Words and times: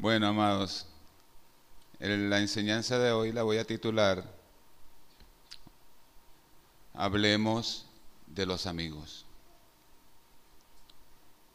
Bueno, 0.00 0.28
amados, 0.28 0.86
la 1.98 2.38
enseñanza 2.38 3.00
de 3.00 3.10
hoy 3.10 3.32
la 3.32 3.42
voy 3.42 3.58
a 3.58 3.64
titular 3.64 4.24
Hablemos 6.94 7.84
de 8.28 8.46
los 8.46 8.66
amigos. 8.66 9.26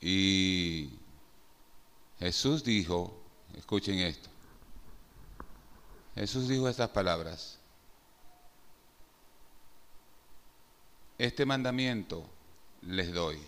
Y 0.01 0.89
Jesús 2.19 2.65
dijo, 2.65 3.17
escuchen 3.55 3.99
esto, 3.99 4.29
Jesús 6.15 6.49
dijo 6.49 6.67
estas 6.67 6.89
palabras, 6.89 7.59
este 11.17 11.45
mandamiento 11.45 12.25
les 12.81 13.13
doy, 13.13 13.41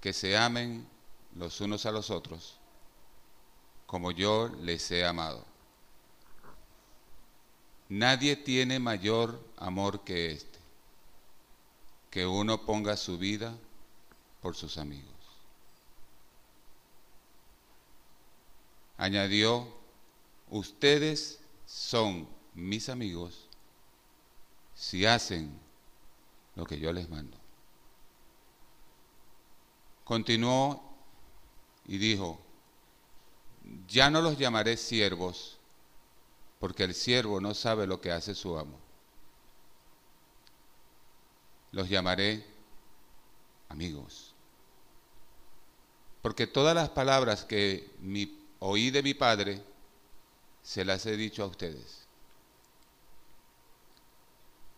que 0.00 0.12
se 0.12 0.36
amen 0.36 0.97
los 1.36 1.60
unos 1.60 1.86
a 1.86 1.92
los 1.92 2.10
otros, 2.10 2.58
como 3.86 4.10
yo 4.10 4.48
les 4.60 4.90
he 4.90 5.04
amado. 5.04 5.44
Nadie 7.88 8.36
tiene 8.36 8.78
mayor 8.78 9.40
amor 9.56 10.04
que 10.04 10.32
este, 10.32 10.58
que 12.10 12.26
uno 12.26 12.64
ponga 12.66 12.96
su 12.96 13.16
vida 13.16 13.54
por 14.42 14.54
sus 14.54 14.76
amigos. 14.76 15.14
Añadió, 18.98 19.66
ustedes 20.50 21.38
son 21.66 22.28
mis 22.54 22.88
amigos 22.88 23.46
si 24.74 25.06
hacen 25.06 25.58
lo 26.56 26.64
que 26.64 26.78
yo 26.78 26.92
les 26.92 27.08
mando. 27.08 27.36
Continuó 30.04 30.87
y 31.88 31.98
dijo, 31.98 32.38
ya 33.88 34.10
no 34.10 34.20
los 34.20 34.38
llamaré 34.38 34.76
siervos, 34.76 35.58
porque 36.60 36.84
el 36.84 36.94
siervo 36.94 37.40
no 37.40 37.54
sabe 37.54 37.86
lo 37.86 38.00
que 38.00 38.12
hace 38.12 38.34
su 38.34 38.58
amo. 38.58 38.78
Los 41.72 41.88
llamaré 41.88 42.44
amigos. 43.68 44.34
Porque 46.22 46.46
todas 46.46 46.74
las 46.74 46.90
palabras 46.90 47.44
que 47.44 47.90
oí 48.58 48.90
de 48.90 49.02
mi 49.02 49.14
Padre, 49.14 49.62
se 50.62 50.84
las 50.84 51.06
he 51.06 51.16
dicho 51.16 51.42
a 51.42 51.46
ustedes. 51.46 52.06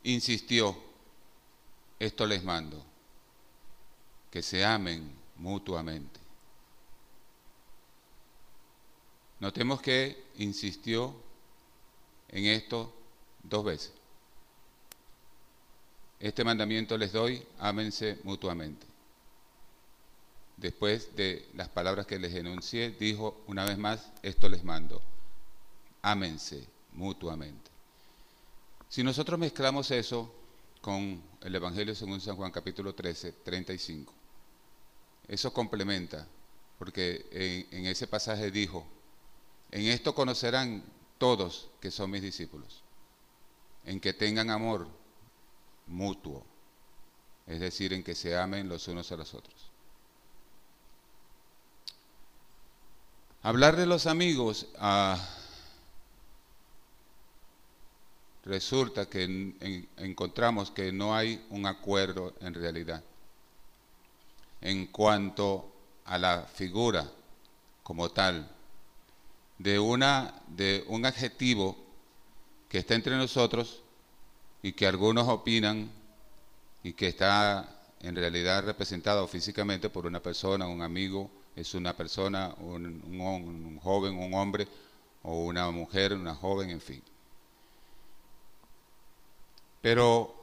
Insistió, 0.05 0.77
esto 1.99 2.27
les 2.27 2.45
mando, 2.45 2.83
que 4.31 4.43
se 4.43 4.65
amen 4.65 5.13
mutuamente. 5.37 6.20
Notemos 9.41 9.81
que 9.81 10.23
insistió 10.37 11.15
en 12.29 12.45
esto 12.45 12.93
dos 13.43 13.65
veces. 13.65 13.93
Este 16.21 16.45
mandamiento 16.45 16.99
les 16.99 17.13
doy, 17.13 17.43
ámense 17.59 18.19
mutuamente. 18.25 18.87
Después 20.59 21.17
de 21.17 21.49
las 21.55 21.71
palabras 21.71 22.07
que 22.07 22.19
les 22.19 22.35
enuncié, 22.35 22.91
dijo 22.91 23.43
una 23.47 23.65
vez 23.65 23.79
más, 23.79 24.13
esto 24.23 24.47
les 24.51 24.63
mando, 24.63 25.01
ámense 26.03 26.63
mutuamente. 26.93 27.71
Si 28.91 29.03
nosotros 29.03 29.41
mezclamos 29.41 29.91
eso 29.91 30.31
con 30.83 31.23
el 31.41 31.55
Evangelio 31.55 31.95
según 31.95 32.21
San 32.21 32.37
Juan 32.37 32.51
capítulo 32.51 32.95
13, 32.95 33.33
35, 33.43 34.13
eso 35.29 35.51
complementa, 35.55 36.27
porque 36.79 37.25
en, 37.31 37.79
en 37.79 37.87
ese 37.87 38.07
pasaje 38.07 38.51
dijo, 38.51 38.87
en 39.71 39.87
esto 39.87 40.15
conocerán 40.15 40.85
todos 41.19 41.71
que 41.81 41.91
son 41.91 42.11
mis 42.11 42.23
discípulos, 42.23 42.83
en 43.85 44.01
que 44.01 44.13
tengan 44.13 44.51
amor 44.51 44.89
mutuo, 45.87 46.45
es 47.47 47.61
decir, 47.61 47.93
en 47.93 48.03
que 48.03 48.15
se 48.15 48.37
amen 48.37 48.69
los 48.69 48.87
unos 48.89 49.11
a 49.13 49.17
los 49.17 49.35
otros. 49.35 49.71
Hablar 53.43 53.77
de 53.77 53.87
los 53.87 54.07
amigos, 54.07 54.67
ah, 54.79 55.19
resulta 58.45 59.07
que 59.07 59.57
encontramos 59.97 60.71
que 60.71 60.93
no 60.93 61.15
hay 61.15 61.45
un 61.51 61.67
acuerdo 61.67 62.35
en 62.41 62.55
realidad 62.55 63.03
en 64.61 64.87
cuanto 64.87 65.73
a 66.05 66.19
la 66.19 66.43
figura 66.43 67.11
como 67.83 68.11
tal 68.11 68.49
de, 69.61 69.79
una, 69.79 70.33
de 70.49 70.85
un 70.89 71.05
adjetivo 71.05 71.77
que 72.69 72.79
está 72.79 72.95
entre 72.95 73.17
nosotros 73.17 73.83
y 74.63 74.73
que 74.73 74.87
algunos 74.87 75.29
opinan 75.29 75.91
y 76.83 76.95
que 76.95 77.09
está 77.09 77.69
en 78.01 78.17
realidad 78.17 78.65
representado 78.65 79.29
físicamente 79.29 79.91
por 79.91 80.07
una 80.07 80.23
persona, 80.23 80.67
un 80.67 80.81
amigo, 80.81 81.31
es 81.55 81.75
una 81.75 81.95
persona, 81.95 82.55
un, 82.61 82.87
un, 82.87 83.79
joven, 83.81 84.17
un 84.17 84.33
hombre, 84.33 84.67
o 85.23 85.45
una 85.45 85.71
mujer, 85.71 86.15
una 86.15 86.35
joven, 86.35 86.71
en 86.71 86.81
fin. 86.81 87.03
Pero 89.83 90.35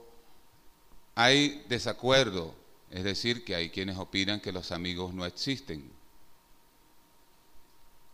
hay 1.16 1.66
desacuerdo, 1.68 2.54
es 2.92 3.04
decir, 3.04 3.44
que 3.44 3.56
hay 3.56 3.72
quienes 3.72 3.98
opinan 3.98 4.40
que 4.40 4.52
los 4.52 4.72
amigos 4.72 5.12
no 5.16 5.26
existen. 5.26 5.97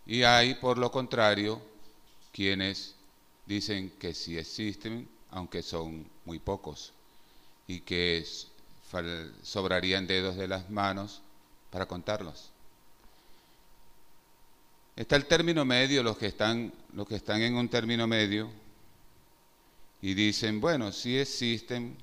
Y 0.06 0.24
hay, 0.24 0.56
por 0.56 0.78
lo 0.78 0.92
contrario, 0.92 1.62
quienes 2.32 2.96
dicen 3.46 3.92
que 4.00 4.14
sí 4.14 4.38
existen, 4.38 5.08
aunque 5.32 5.62
son 5.64 6.06
muy 6.26 6.40
pocos, 6.40 6.94
y 7.68 7.82
que 7.82 8.26
sobrarían 9.44 10.08
dedos 10.08 10.36
de 10.36 10.48
las 10.48 10.70
manos 10.70 11.22
para 11.70 11.88
contarlos. 11.88 12.50
Está 14.96 15.16
el 15.16 15.26
término 15.26 15.66
medio, 15.66 16.04
los 16.04 16.18
que 16.18 16.28
están, 16.28 16.72
los 16.94 17.08
que 17.08 17.16
están 17.16 17.42
en 17.42 17.56
un 17.56 17.70
término 17.70 18.06
medio, 18.06 18.50
y 20.02 20.14
dicen, 20.14 20.60
bueno, 20.60 20.92
sí 20.92 21.18
existen, 21.18 21.98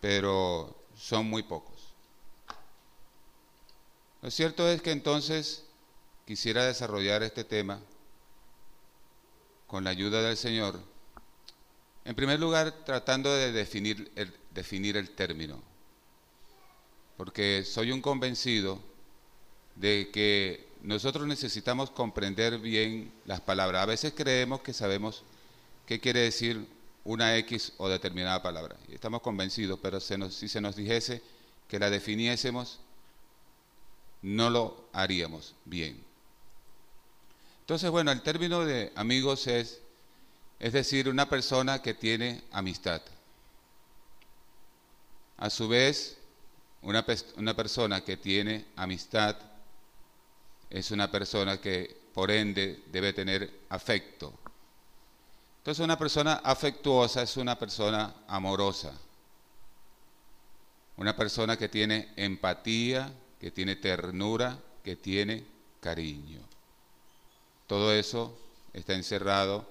pero 0.00 0.76
son 0.98 1.26
muy 1.26 1.44
pocos. 1.44 1.76
Lo 4.20 4.30
cierto 4.30 4.68
es 4.68 4.82
que 4.82 4.90
entonces 4.90 5.65
quisiera 6.26 6.66
desarrollar 6.66 7.22
este 7.22 7.44
tema 7.44 7.80
con 9.66 9.84
la 9.84 9.90
ayuda 9.90 10.22
del 10.22 10.36
Señor. 10.36 10.78
En 12.04 12.14
primer 12.14 12.38
lugar, 12.38 12.84
tratando 12.84 13.32
de 13.32 13.52
definir 13.52 14.10
el, 14.16 14.32
definir 14.52 14.96
el 14.96 15.10
término, 15.10 15.62
porque 17.16 17.64
soy 17.64 17.92
un 17.92 18.02
convencido 18.02 18.80
de 19.76 20.10
que 20.12 20.68
nosotros 20.82 21.26
necesitamos 21.26 21.90
comprender 21.90 22.58
bien 22.58 23.12
las 23.24 23.40
palabras. 23.40 23.82
A 23.82 23.86
veces 23.86 24.12
creemos 24.14 24.60
que 24.60 24.72
sabemos 24.72 25.22
qué 25.86 26.00
quiere 26.00 26.20
decir 26.20 26.66
una 27.04 27.36
X 27.38 27.72
o 27.78 27.88
determinada 27.88 28.42
palabra. 28.42 28.76
Y 28.88 28.94
estamos 28.94 29.22
convencidos, 29.22 29.78
pero 29.80 30.00
si 30.00 30.48
se 30.48 30.60
nos 30.60 30.76
dijese 30.76 31.22
que 31.68 31.78
la 31.78 31.90
definiésemos, 31.90 32.80
no 34.22 34.50
lo 34.50 34.88
haríamos 34.92 35.54
bien. 35.64 36.05
Entonces, 37.66 37.90
bueno, 37.90 38.12
el 38.12 38.22
término 38.22 38.64
de 38.64 38.92
amigos 38.94 39.48
es, 39.48 39.80
es 40.60 40.72
decir, 40.72 41.08
una 41.08 41.28
persona 41.28 41.82
que 41.82 41.94
tiene 41.94 42.44
amistad. 42.52 43.02
A 45.38 45.50
su 45.50 45.66
vez, 45.66 46.16
una, 46.82 47.04
una 47.34 47.56
persona 47.56 48.04
que 48.04 48.18
tiene 48.18 48.66
amistad 48.76 49.36
es 50.70 50.92
una 50.92 51.10
persona 51.10 51.60
que, 51.60 52.02
por 52.14 52.30
ende, 52.30 52.84
debe 52.92 53.12
tener 53.12 53.50
afecto. 53.68 54.32
Entonces, 55.58 55.84
una 55.84 55.98
persona 55.98 56.34
afectuosa 56.44 57.22
es 57.22 57.36
una 57.36 57.58
persona 57.58 58.14
amorosa. 58.28 58.92
Una 60.98 61.16
persona 61.16 61.56
que 61.56 61.68
tiene 61.68 62.12
empatía, 62.14 63.12
que 63.40 63.50
tiene 63.50 63.74
ternura, 63.74 64.56
que 64.84 64.94
tiene 64.94 65.44
cariño. 65.80 66.55
Todo 67.66 67.92
eso 67.92 68.36
está 68.72 68.94
encerrado 68.94 69.66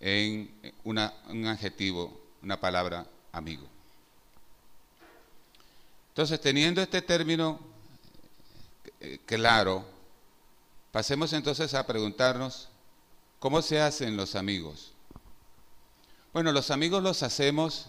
en 0.00 0.50
un 0.84 0.98
adjetivo, 1.46 2.20
una 2.42 2.60
palabra 2.60 3.06
amigo. 3.32 3.66
Entonces, 6.10 6.40
teniendo 6.40 6.82
este 6.82 7.02
término 7.02 7.60
eh, 9.00 9.20
claro, 9.24 9.84
pasemos 10.90 11.32
entonces 11.32 11.72
a 11.74 11.86
preguntarnos, 11.86 12.68
¿cómo 13.38 13.62
se 13.62 13.80
hacen 13.80 14.16
los 14.16 14.34
amigos? 14.34 14.92
Bueno, 16.32 16.50
los 16.52 16.70
amigos 16.70 17.02
los 17.02 17.22
hacemos 17.22 17.86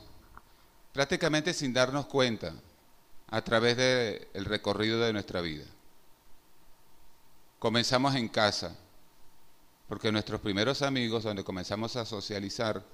prácticamente 0.94 1.53
sin 1.53 1.73
darnos 1.73 2.06
cuenta 2.06 2.53
a 3.27 3.41
través 3.41 3.77
del 3.77 4.45
recorrido 4.45 5.00
de 5.00 5.13
nuestra 5.13 5.41
vida. 5.41 5.65
comenzamos 7.57 8.15
en 8.15 8.29
casa, 8.29 8.75
porque 9.89 10.12
nuestros 10.12 10.39
primeros 10.39 10.83
amigos, 10.83 11.24
donde 11.24 11.44
comenzamos 11.44 11.95
a 11.95 12.06
socializar, 12.06 12.86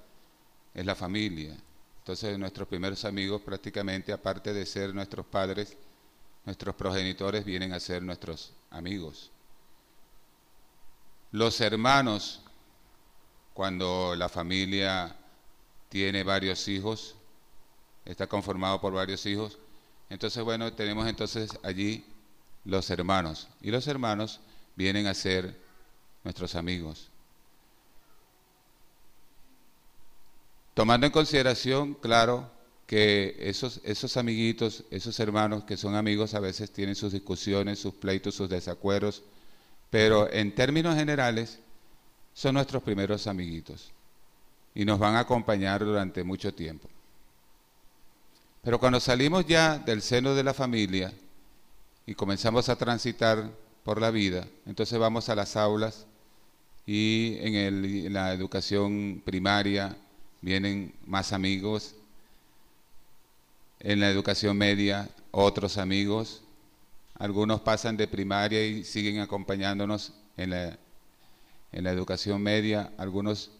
es 0.72 0.86
la 0.86 0.94
familia. 0.94 1.54
Entonces 1.98 2.38
nuestros 2.38 2.66
primeros 2.66 3.04
amigos 3.04 3.42
prácticamente, 3.42 4.14
aparte 4.14 4.54
de 4.54 4.64
ser 4.64 4.94
nuestros 4.94 5.26
padres, 5.26 5.76
nuestros 6.46 6.74
progenitores 6.74 7.44
vienen 7.44 7.74
a 7.74 7.80
ser 7.80 8.02
nuestros 8.02 8.54
amigos. 8.70 9.30
Los 11.32 11.60
hermanos, 11.60 12.40
cuando 13.52 14.14
la 14.16 14.30
familia 14.30 15.14
tiene 15.90 16.24
varios 16.24 16.66
hijos, 16.66 17.14
está 18.06 18.26
conformado 18.26 18.80
por 18.80 18.94
varios 18.94 19.26
hijos, 19.26 19.58
entonces 20.08 20.42
bueno, 20.42 20.72
tenemos 20.72 21.06
entonces 21.06 21.50
allí 21.62 22.06
los 22.64 22.88
hermanos. 22.88 23.48
Y 23.60 23.70
los 23.70 23.86
hermanos 23.86 24.40
vienen 24.76 25.06
a 25.08 25.12
ser 25.12 25.65
nuestros 26.26 26.56
amigos. 26.56 27.08
Tomando 30.74 31.06
en 31.06 31.12
consideración, 31.12 31.94
claro, 31.94 32.50
que 32.88 33.36
esos, 33.38 33.80
esos 33.84 34.16
amiguitos, 34.16 34.82
esos 34.90 35.20
hermanos 35.20 35.62
que 35.62 35.76
son 35.76 35.94
amigos 35.94 36.34
a 36.34 36.40
veces 36.40 36.72
tienen 36.72 36.96
sus 36.96 37.12
discusiones, 37.12 37.78
sus 37.78 37.94
pleitos, 37.94 38.34
sus 38.34 38.48
desacuerdos, 38.48 39.22
pero 39.88 40.28
en 40.32 40.52
términos 40.52 40.96
generales 40.96 41.60
son 42.34 42.54
nuestros 42.54 42.82
primeros 42.82 43.28
amiguitos 43.28 43.92
y 44.74 44.84
nos 44.84 44.98
van 44.98 45.14
a 45.14 45.20
acompañar 45.20 45.84
durante 45.84 46.24
mucho 46.24 46.52
tiempo. 46.52 46.88
Pero 48.62 48.80
cuando 48.80 48.98
salimos 48.98 49.46
ya 49.46 49.78
del 49.78 50.02
seno 50.02 50.34
de 50.34 50.42
la 50.42 50.54
familia 50.54 51.12
y 52.04 52.16
comenzamos 52.16 52.68
a 52.68 52.74
transitar 52.74 53.48
por 53.84 54.00
la 54.00 54.10
vida, 54.10 54.48
entonces 54.66 54.98
vamos 54.98 55.28
a 55.28 55.36
las 55.36 55.56
aulas 55.56 56.04
y 56.86 57.36
en, 57.40 57.54
en 57.56 58.12
la 58.12 58.32
educación 58.32 59.20
primaria 59.24 59.96
vienen 60.40 60.94
más 61.04 61.32
amigos, 61.32 61.96
en 63.80 64.00
la 64.00 64.08
educación 64.08 64.56
media 64.56 65.10
otros 65.32 65.76
amigos, 65.76 66.42
algunos 67.18 67.60
pasan 67.60 67.96
de 67.96 68.08
primaria 68.08 68.64
y 68.64 68.84
siguen 68.84 69.20
acompañándonos 69.20 70.12
en 70.36 70.50
la, 70.50 70.78
en 71.72 71.84
la 71.84 71.90
educación 71.90 72.42
media, 72.42 72.92
algunos 72.96 73.50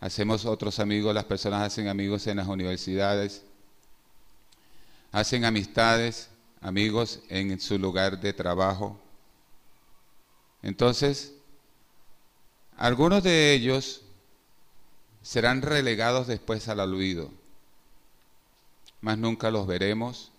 hacemos 0.00 0.44
otros 0.46 0.78
amigos, 0.78 1.14
las 1.14 1.24
personas 1.24 1.62
hacen 1.62 1.88
amigos 1.88 2.26
en 2.26 2.38
las 2.38 2.48
universidades, 2.48 3.42
hacen 5.12 5.44
amistades, 5.44 6.28
amigos 6.60 7.20
en 7.28 7.60
su 7.60 7.78
lugar 7.78 8.20
de 8.20 8.32
trabajo. 8.32 8.98
Entonces, 10.62 11.34
algunos 12.82 13.22
de 13.22 13.54
ellos 13.54 14.02
serán 15.22 15.62
relegados 15.62 16.26
después 16.26 16.66
al 16.66 16.80
olvido, 16.80 17.30
mas 19.00 19.16
nunca 19.18 19.52
los 19.52 19.68
veremos, 19.68 20.32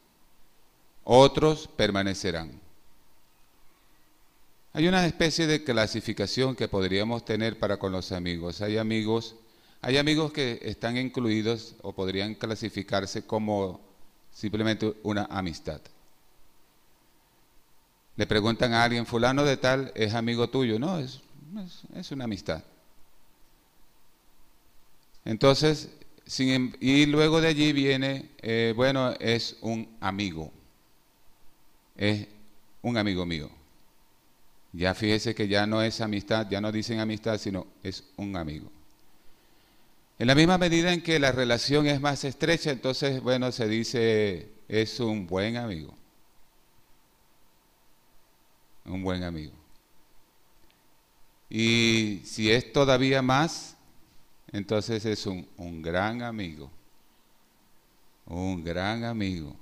otros 1.06 1.70
permanecerán. 1.70 2.60
Hay 4.74 4.90
una 4.90 5.06
especie 5.06 5.48
de 5.48 5.64
clasificación 5.64 6.58
que 6.58 6.68
podríamos 6.68 7.24
tener 7.24 7.58
para 7.58 7.78
con 7.78 7.94
los 7.94 8.12
amigos. 8.12 8.60
Hay 8.60 8.78
amigos, 8.78 9.36
hay 9.82 9.96
amigos 9.96 10.34
que 10.34 10.60
están 10.64 10.98
incluidos 10.98 11.76
o 11.82 11.94
podrían 11.94 12.36
clasificarse 12.36 13.26
como 13.26 13.80
simplemente 14.34 14.94
una 15.04 15.28
amistad. 15.32 15.80
Le 18.18 18.28
preguntan 18.28 18.74
a 18.74 18.84
alguien, 18.84 19.06
fulano 19.06 19.46
de 19.46 19.56
tal 19.56 19.94
es 19.96 20.14
amigo 20.14 20.50
tuyo. 20.50 20.78
No, 20.78 21.00
es, 21.00 21.23
es 21.96 22.12
una 22.12 22.26
amistad. 22.26 22.64
Entonces, 25.26 25.90
sin, 26.26 26.76
y 26.80 27.06
luego 27.06 27.42
de 27.42 27.48
allí 27.48 27.72
viene, 27.74 28.30
eh, 28.42 28.74
bueno, 28.76 29.14
es 29.20 29.58
un 29.62 29.88
amigo, 30.02 30.52
es 31.96 32.28
un 32.82 32.98
amigo 32.98 33.26
mío. 33.26 33.50
Ya 34.74 34.94
fíjese 34.96 35.36
que 35.36 35.48
ya 35.48 35.68
no 35.68 35.82
es 35.82 36.02
amistad, 36.02 36.48
ya 36.50 36.60
no 36.60 36.72
dicen 36.72 37.00
amistad, 37.00 37.38
sino 37.38 37.68
es 37.84 38.04
un 38.18 38.36
amigo. 38.36 38.70
En 40.20 40.28
la 40.28 40.36
misma 40.36 40.58
medida 40.58 40.92
en 40.92 41.02
que 41.02 41.20
la 41.20 41.32
relación 41.32 41.88
es 41.88 42.02
más 42.02 42.24
estrecha, 42.24 42.72
entonces, 42.72 43.22
bueno, 43.22 43.52
se 43.52 43.68
dice, 43.68 44.50
es 44.68 45.00
un 45.00 45.28
buen 45.28 45.58
amigo. 45.58 45.94
Un 48.86 49.04
buen 49.04 49.24
amigo. 49.24 49.63
Y 51.56 52.24
si 52.26 52.50
es 52.50 52.74
todavía 52.74 53.22
más, 53.22 53.78
entonces 54.52 55.06
es 55.06 55.28
un, 55.28 55.84
gran 55.84 56.24
amigo. 56.24 56.72
Un 58.26 58.64
gran 58.64 59.04
amigo. 59.04 59.56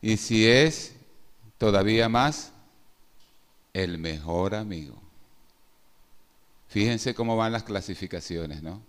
Y 0.00 0.16
si 0.16 0.46
es 0.46 0.94
todavía 1.58 2.08
más, 2.08 2.52
el 3.72 3.98
mejor 3.98 4.54
amigo. 4.54 4.94
Fíjense 6.68 7.16
cómo 7.16 7.36
van 7.36 7.50
las 7.50 7.64
clasificaciones, 7.64 8.62
¿no? 8.62 8.80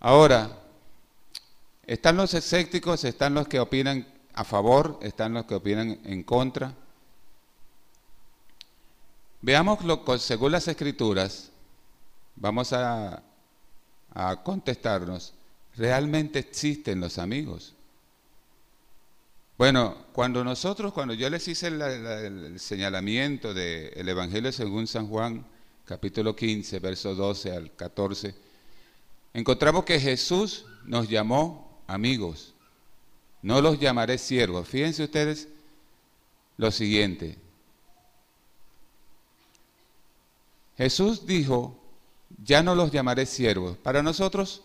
Ahora, 0.00 0.50
están 1.86 2.16
los 2.16 2.34
escépticos, 2.34 3.04
están 3.04 3.34
los 3.34 3.46
que 3.46 3.60
opinan 3.60 4.04
a 4.34 4.42
favor, 4.42 4.98
están 5.00 5.32
los 5.32 5.44
que 5.44 5.54
opinan 5.54 6.00
en 6.02 6.24
contra. 6.24 6.74
Veamos 9.46 9.84
lo, 9.84 10.02
según 10.18 10.50
las 10.50 10.66
escrituras, 10.66 11.52
vamos 12.34 12.72
a, 12.72 13.22
contestarnos, 14.42 15.34
¿realmente 15.76 16.40
existen 16.40 16.98
los 16.98 17.16
amigos? 17.16 17.72
Bueno, 19.56 19.98
cuando 20.12 20.42
nosotros, 20.42 20.92
cuando 20.92 21.14
yo 21.14 21.30
les 21.30 21.46
hice 21.46 21.68
el, 21.68 22.58
señalamiento 22.58 23.54
del 23.54 24.08
Evangelio 24.08 24.50
según 24.50 24.88
San 24.88 25.06
Juan, 25.06 25.46
capítulo 25.84 26.34
15, 26.34 26.80
verso 26.80 27.14
12 27.14 27.52
al 27.52 27.70
14, 27.76 28.34
encontramos 29.32 29.84
que 29.84 30.00
Jesús 30.00 30.64
nos 30.86 31.08
llamó 31.08 31.84
amigos. 31.86 32.52
No 33.42 33.60
los 33.60 33.78
llamaré 33.78 34.18
siervos. 34.18 34.66
Fíjense 34.66 35.04
ustedes 35.04 35.46
lo 36.56 36.72
siguiente. 36.72 37.45
Jesús 40.76 41.26
dijo, 41.26 41.78
ya 42.42 42.62
no 42.62 42.74
los 42.74 42.90
llamaré 42.90 43.26
siervos. 43.26 43.76
Para 43.78 44.02
nosotros, 44.02 44.62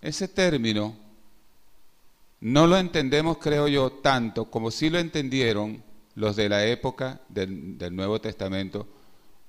ese 0.00 0.28
término 0.28 0.96
no 2.40 2.66
lo 2.66 2.78
entendemos, 2.78 3.38
creo 3.38 3.68
yo, 3.68 3.90
tanto 3.90 4.50
como 4.50 4.70
si 4.70 4.88
lo 4.88 4.98
entendieron 4.98 5.82
los 6.14 6.36
de 6.36 6.48
la 6.48 6.64
época 6.66 7.20
del, 7.28 7.76
del, 7.76 7.94
Nuevo 7.94 8.20
Testamento 8.20 8.86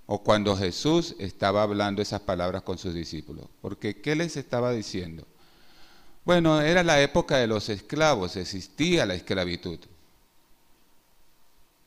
o 0.05 0.21
cuando 0.21 0.57
Jesús 0.57 1.15
estaba 1.19 1.63
hablando 1.63 2.01
esas 2.01 2.21
palabras 2.21 2.63
con 2.63 2.77
sus 2.77 2.93
discípulos. 2.93 3.45
Porque, 3.61 4.01
¿qué 4.01 4.15
les 4.15 4.35
estaba 4.35 4.73
diciendo? 4.73 5.25
Bueno, 6.25 6.59
era 6.61 6.83
la 6.83 7.01
época 7.01 7.37
de 7.37 7.47
los 7.47 7.69
esclavos, 7.69 8.35
existía 8.35 9.05
la 9.05 9.15
esclavitud. 9.15 9.79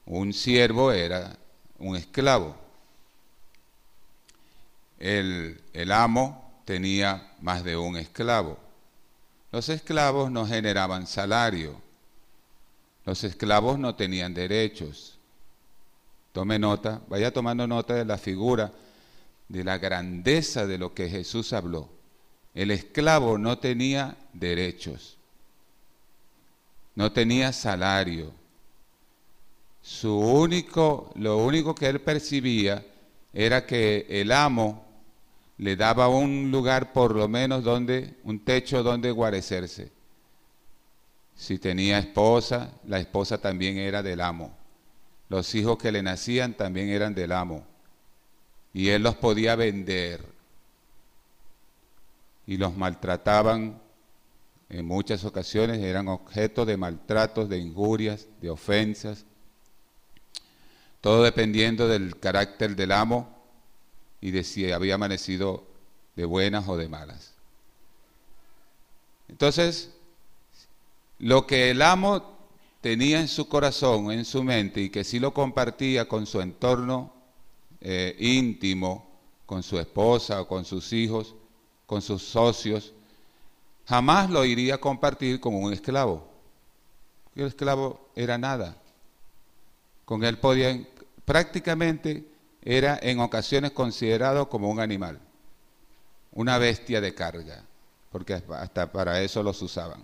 Un 0.07 0.33
siervo 0.33 0.91
era 0.91 1.39
un 1.79 1.97
esclavo 1.97 2.64
el, 5.05 5.93
amo 5.93 6.63
tenía 6.65 7.35
más 7.41 7.63
de 7.63 7.77
un 7.77 7.97
esclavo. 7.97 8.59
Los 9.53 9.69
esclavos 9.69 10.31
no 10.31 10.47
generaban 10.47 11.07
salario. 11.07 11.77
Los 13.05 13.23
esclavos 13.23 13.79
no 13.79 13.95
tenían 13.95 14.33
derechos. 14.33 15.19
Tome 16.33 16.59
nota, 16.59 17.03
vaya 17.09 17.33
tomando 17.33 17.67
nota 17.67 17.95
de 17.95 18.07
la 18.07 18.17
figura, 18.17 18.73
de 19.49 19.63
la 19.63 19.77
grandeza 19.77 20.67
de 20.67 20.79
lo 20.79 20.95
que 20.95 21.11
Jesús 21.11 21.53
habló. 21.53 21.89
El 22.55 22.71
esclavo 22.71 23.37
no 23.37 23.59
tenía 23.59 24.17
derechos, 24.33 25.19
no 26.95 27.13
tenía 27.13 27.53
salario. 27.53 28.33
Su 29.83 30.17
único, 30.17 31.13
lo 31.17 31.37
único 31.37 31.75
que 31.75 31.89
él 31.89 32.01
percibía 32.01 32.85
era 33.35 33.67
que 33.67 34.07
el 34.09 34.33
amo 34.33 34.84
le 35.59 35.77
daba 35.77 36.09
un 36.09 36.51
lugar 36.51 36.93
por 36.93 37.15
lo 37.15 37.29
menos 37.29 37.63
donde, 37.63 38.15
un 38.25 38.45
techo 38.45 38.83
donde 38.83 39.11
guarecerse. 39.11 39.93
Si 41.37 41.59
tenía 41.59 41.99
esposa, 41.99 42.73
la 42.87 42.99
esposa 42.99 43.39
también 43.39 43.79
era 43.79 44.03
del 44.03 44.21
amo. 44.21 44.57
Los 45.29 45.55
hijos 45.55 45.79
que 45.79 45.93
le 45.93 46.03
nacían 46.03 46.55
también 46.55 46.89
eran 46.89 47.15
del 47.15 47.33
amo. 47.33 47.65
Y 48.73 48.89
él 48.89 49.03
los 49.03 49.17
podía 49.17 49.57
vender. 49.57 50.25
Y 52.47 52.57
los 52.57 52.77
maltrataban 52.77 53.81
en 54.69 54.87
muchas 54.87 55.25
ocasiones 55.25 55.79
eran 55.79 56.09
objeto 56.09 56.67
de 56.67 56.77
maltratos, 56.77 57.49
de 57.49 57.59
injurias, 57.59 58.27
de 58.41 58.51
ofensas, 58.51 59.25
todo 61.01 61.23
dependiendo 61.23 61.87
del 61.87 62.19
carácter 62.19 62.75
del 62.75 62.93
amo 62.93 63.34
y 64.25 64.31
de 64.31 64.43
si 64.43 64.73
había 64.73 64.95
amanecido 64.95 65.63
de 66.17 66.25
buenas 66.25 66.67
o 66.67 66.79
de 66.79 66.89
malas. 66.89 67.35
Entonces, 69.29 69.91
lo 71.19 71.47
que 71.47 71.71
el 71.71 71.83
amo 71.83 72.35
tenía 72.81 73.21
en 73.21 73.29
su 73.29 73.47
corazón, 73.49 74.11
en 74.13 74.25
su 74.25 74.43
mente, 74.43 74.81
y 74.81 74.89
que 74.89 75.05
sí 75.05 75.19
lo 75.19 75.35
compartía 75.35 76.09
con 76.09 76.25
su 76.25 76.41
entorno 76.41 77.13
eh, 77.83 78.17
íntimo, 78.19 79.07
con 79.45 79.63
su 79.63 79.79
esposa 79.79 80.41
o 80.41 80.49
con 80.49 80.65
sus 80.65 80.95
hijos, 80.95 81.35
con 81.85 82.01
sus 82.01 82.23
socios, 82.23 82.95
jamás 83.87 84.31
lo 84.31 84.47
iría 84.47 84.77
a 84.77 84.79
compartir 84.79 85.39
con 85.39 85.55
un 85.55 85.71
esclavo. 85.71 86.27
El 87.37 87.49
esclavo 87.49 88.09
era 88.17 88.39
nada. 88.39 88.75
Con 90.07 90.25
él 90.25 90.39
podía, 90.39 90.83
prácticamente 91.27 92.33
era 92.65 92.99
en 93.03 93.21
ocasiones 93.21 93.73
considerado 93.73 94.49
como 94.49 94.71
un 94.71 94.81
animal, 94.81 95.21
una 96.33 96.59
bestia 96.59 97.01
de 97.01 97.15
carga, 97.15 97.63
porque 98.11 98.35
hasta 98.35 98.91
para 98.91 99.21
eso 99.23 99.43
los 99.43 99.61
usaban. 99.61 100.03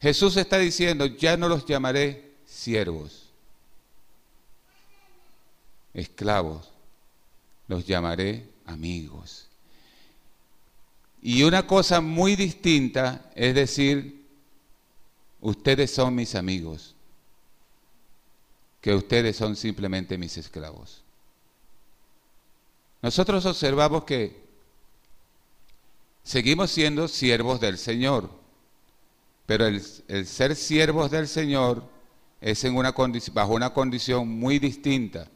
Jesús 0.00 0.36
está 0.36 0.58
diciendo, 0.58 1.06
ya 1.06 1.36
no 1.36 1.48
los 1.48 1.64
llamaré 1.64 2.32
siervos, 2.44 3.30
esclavos, 5.94 6.70
los 7.68 7.86
llamaré 7.86 8.48
amigos. 8.66 9.48
Y 11.22 11.44
una 11.44 11.66
cosa 11.66 12.00
muy 12.00 12.34
distinta 12.34 13.30
es 13.34 13.54
decir, 13.54 14.26
ustedes 15.40 15.94
son 15.94 16.16
mis 16.16 16.34
amigos, 16.34 16.91
que 18.82 18.94
ustedes 18.94 19.36
son 19.36 19.56
simplemente 19.56 20.18
mis 20.18 20.36
esclavos. 20.36 21.02
Nosotros 23.00 23.46
observamos 23.46 24.04
que 24.04 24.42
seguimos 26.22 26.70
siendo 26.70 27.08
siervos 27.08 27.58
del 27.60 27.78
Señor, 27.78 28.28
pero 29.46 29.66
el, 29.66 29.80
ser 29.80 30.54
siervos 30.54 31.10
del 31.10 31.26
Señor 31.26 31.82
es 32.42 32.62
en 32.64 32.76
una 32.76 32.94
bajo 33.32 33.54
una 33.54 33.70
condición 33.70 34.28
muy 34.28 34.58
distinta, 34.58 35.26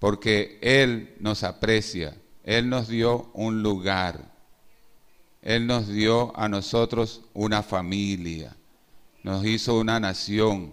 porque 0.00 0.58
Él 0.60 1.14
nos 1.20 1.44
aprecia, 1.44 2.16
Él 2.42 2.68
nos 2.68 2.88
dio 2.88 3.30
un 3.34 3.62
lugar, 3.62 4.32
él 5.42 5.66
nos 5.66 5.88
dio 5.88 6.36
a 6.38 6.48
nosotros 6.48 7.22
una 7.34 7.64
familia, 7.64 8.56
nos 9.24 9.44
hizo 9.44 9.76
una 9.76 9.98
nación. 9.98 10.72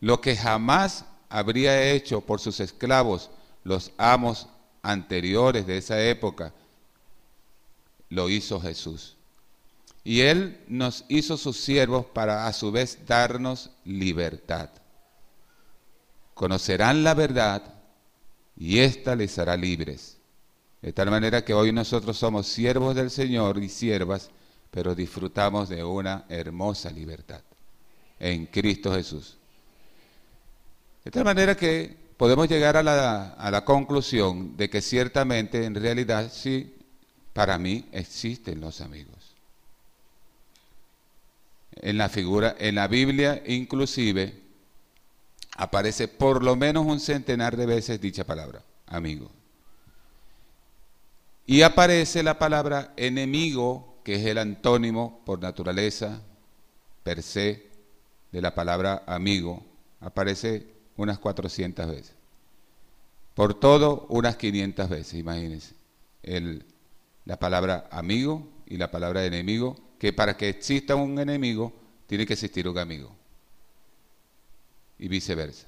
Lo 0.00 0.20
que 0.20 0.36
jamás 0.36 1.04
habría 1.28 1.92
hecho 1.92 2.20
por 2.20 2.40
sus 2.40 2.60
esclavos 2.60 3.30
los 3.64 3.92
amos 3.98 4.48
anteriores 4.82 5.66
de 5.66 5.78
esa 5.78 6.02
época, 6.02 6.52
lo 8.08 8.28
hizo 8.28 8.60
Jesús. 8.60 9.16
Y 10.02 10.20
Él 10.22 10.58
nos 10.66 11.04
hizo 11.08 11.36
sus 11.36 11.58
siervos 11.58 12.06
para 12.06 12.46
a 12.46 12.52
su 12.52 12.72
vez 12.72 12.98
darnos 13.06 13.70
libertad. 13.84 14.70
Conocerán 16.34 17.04
la 17.04 17.14
verdad 17.14 17.62
y 18.56 18.78
ésta 18.78 19.14
les 19.14 19.38
hará 19.38 19.56
libres. 19.56 20.16
De 20.80 20.94
tal 20.94 21.10
manera 21.10 21.44
que 21.44 21.52
hoy 21.52 21.72
nosotros 21.72 22.16
somos 22.16 22.46
siervos 22.46 22.94
del 22.94 23.10
Señor 23.10 23.62
y 23.62 23.68
siervas, 23.68 24.30
pero 24.70 24.94
disfrutamos 24.94 25.68
de 25.68 25.84
una 25.84 26.24
hermosa 26.30 26.90
libertad 26.90 27.42
en 28.18 28.46
Cristo 28.46 28.94
Jesús. 28.94 29.36
De 31.04 31.10
tal 31.10 31.24
manera 31.24 31.56
que 31.56 31.96
podemos 32.16 32.48
llegar 32.48 32.76
a 32.76 32.82
la, 32.82 33.30
a 33.30 33.50
la 33.50 33.64
conclusión 33.64 34.56
de 34.56 34.68
que 34.68 34.82
ciertamente, 34.82 35.64
en 35.64 35.74
realidad, 35.74 36.30
sí, 36.32 36.74
para 37.32 37.58
mí 37.58 37.86
existen 37.92 38.60
los 38.60 38.80
amigos. 38.80 39.14
En 41.72 41.96
la 41.96 42.08
figura, 42.08 42.56
en 42.58 42.74
la 42.74 42.88
Biblia 42.88 43.42
inclusive, 43.46 44.38
aparece 45.56 46.08
por 46.08 46.42
lo 46.42 46.56
menos 46.56 46.84
un 46.86 47.00
centenar 47.00 47.56
de 47.56 47.66
veces 47.66 48.00
dicha 48.00 48.24
palabra, 48.24 48.62
amigo. 48.86 49.30
Y 51.46 51.62
aparece 51.62 52.22
la 52.22 52.38
palabra 52.38 52.92
enemigo, 52.96 54.00
que 54.04 54.16
es 54.16 54.26
el 54.26 54.38
antónimo 54.38 55.20
por 55.24 55.40
naturaleza, 55.40 56.20
per 57.02 57.22
se, 57.22 57.66
de 58.30 58.40
la 58.40 58.54
palabra 58.54 59.02
amigo. 59.06 59.64
Aparece 60.00 60.79
unas 61.00 61.18
400 61.18 61.88
veces. 61.88 62.12
Por 63.34 63.54
todo, 63.54 64.06
unas 64.10 64.36
500 64.36 64.88
veces, 64.88 65.14
imagínense. 65.14 65.74
El, 66.22 66.64
la 67.24 67.38
palabra 67.38 67.88
amigo 67.90 68.46
y 68.66 68.76
la 68.76 68.90
palabra 68.90 69.24
enemigo, 69.24 69.76
que 69.98 70.12
para 70.12 70.36
que 70.36 70.48
exista 70.48 70.94
un 70.94 71.18
enemigo, 71.18 71.72
tiene 72.06 72.26
que 72.26 72.34
existir 72.34 72.68
un 72.68 72.76
amigo. 72.76 73.10
Y 74.98 75.08
viceversa. 75.08 75.66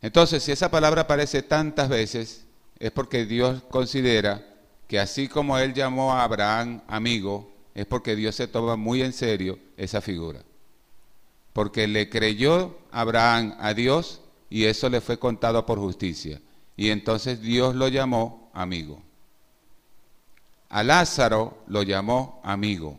Entonces, 0.00 0.42
si 0.42 0.50
esa 0.50 0.70
palabra 0.70 1.02
aparece 1.02 1.42
tantas 1.42 1.88
veces, 1.88 2.44
es 2.80 2.90
porque 2.90 3.24
Dios 3.24 3.62
considera 3.70 4.44
que 4.88 4.98
así 4.98 5.28
como 5.28 5.56
Él 5.56 5.72
llamó 5.72 6.12
a 6.12 6.24
Abraham 6.24 6.82
amigo, 6.88 7.52
es 7.74 7.86
porque 7.86 8.16
Dios 8.16 8.34
se 8.34 8.48
toma 8.48 8.74
muy 8.74 9.02
en 9.02 9.12
serio 9.12 9.58
esa 9.76 10.00
figura. 10.00 10.42
Porque 11.52 11.86
le 11.86 12.08
creyó 12.08 12.78
Abraham 12.90 13.56
a 13.58 13.74
Dios 13.74 14.22
y 14.48 14.64
eso 14.64 14.88
le 14.88 15.00
fue 15.00 15.18
contado 15.18 15.66
por 15.66 15.78
justicia. 15.78 16.40
Y 16.76 16.90
entonces 16.90 17.40
Dios 17.40 17.74
lo 17.74 17.88
llamó 17.88 18.50
amigo. 18.54 19.02
A 20.68 20.82
Lázaro 20.82 21.62
lo 21.66 21.82
llamó 21.82 22.40
amigo. 22.44 22.98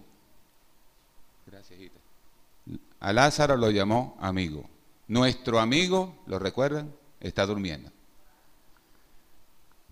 Gracias, 1.47 1.79
A 2.99 3.13
Lázaro 3.13 3.57
lo 3.57 3.71
llamó 3.71 4.15
amigo. 4.19 4.69
Nuestro 5.07 5.59
amigo, 5.59 6.15
¿lo 6.27 6.37
recuerdan? 6.39 6.93
Está 7.19 7.45
durmiendo 7.45 7.91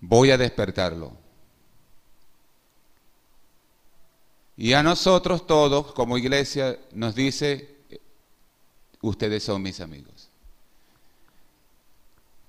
voy 0.01 0.31
a 0.31 0.37
despertarlo. 0.37 1.13
Y 4.57 4.73
a 4.73 4.83
nosotros 4.83 5.47
todos, 5.47 5.93
como 5.93 6.17
iglesia, 6.17 6.77
nos 6.91 7.15
dice, 7.15 7.70
ustedes 9.01 9.43
son 9.43 9.61
mis 9.61 9.79
amigos. 9.79 10.29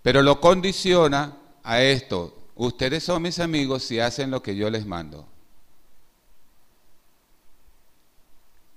Pero 0.03 0.23
lo 0.23 0.41
condiciona 0.41 1.37
a 1.63 1.81
esto, 1.81 2.37
ustedes 2.57 3.05
son 3.05 3.23
mis 3.23 3.39
amigos 3.39 3.85
si 3.85 4.01
hacen 4.01 4.31
lo 4.31 4.43
que 4.43 4.57
yo 4.57 4.69
les 4.69 4.85
mando. 4.85 5.27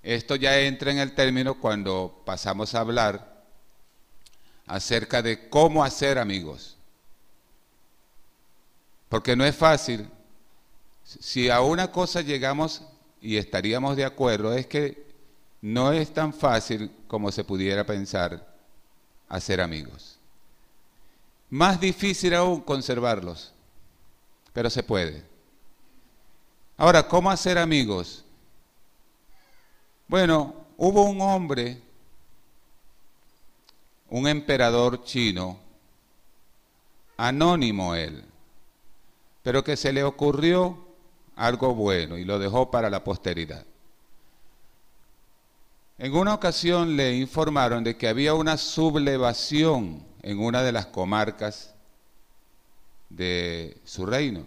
Esto 0.04 0.36
ya 0.36 0.60
entra 0.60 0.92
en 0.92 1.00
el 1.00 1.16
término 1.16 1.56
cuando 1.60 2.22
pasamos 2.26 2.76
a 2.76 2.82
hablar 2.82 3.44
acerca 4.68 5.24
de 5.24 5.50
cómo 5.50 5.84
hacer 5.84 6.20
amigos. 6.20 6.78
Porque 9.10 9.36
no 9.36 9.44
es 9.44 9.56
fácil. 9.56 10.08
Si 11.04 11.50
a 11.50 11.62
una 11.62 11.92
cosa 11.92 12.22
llegamos 12.22 12.84
y 13.20 13.38
estaríamos 13.38 13.96
de 13.96 14.06
acuerdo, 14.06 14.54
es 14.54 14.68
que 14.68 15.05
no 15.66 15.92
es 15.92 16.14
tan 16.14 16.32
fácil 16.32 16.92
como 17.08 17.32
se 17.32 17.44
pudiera 17.44 17.84
pensar 17.84 18.56
hacer 19.28 19.60
amigos. 19.60 20.20
Más 21.50 21.80
difícil 21.80 22.36
aún 22.36 22.62
conservarlos, 22.62 23.52
pero 24.54 24.70
se 24.70 24.84
puede. 24.84 25.24
Ahora, 26.78 27.08
¿cómo 27.08 27.32
hacer 27.32 27.58
amigos? 27.58 28.24
Bueno, 30.08 30.54
hubo 30.78 31.02
un 31.02 31.20
hombre, 31.20 31.82
un 34.12 34.28
emperador 34.28 35.04
chino, 35.04 35.58
anónimo 37.18 37.96
él, 37.96 38.24
pero 39.42 39.64
que 39.64 39.76
se 39.76 39.92
le 39.92 40.04
ocurrió 40.04 40.78
algo 41.36 41.74
bueno 41.74 42.20
y 42.20 42.24
lo 42.24 42.38
dejó 42.38 42.70
para 42.70 42.92
la 42.92 43.04
posteridad. 43.04 43.66
En 45.98 46.14
una 46.14 46.34
ocasión 46.34 46.98
le 46.98 47.16
informaron 47.16 47.84
de 47.84 47.96
que 47.96 48.08
había 48.08 48.34
una 48.34 48.58
sublevación 48.58 50.06
en 50.22 50.40
una 50.40 50.62
de 50.62 50.74
las 50.74 50.88
comarcas 50.88 51.74
de 53.10 53.78
su 53.86 54.06
reino. 54.06 54.46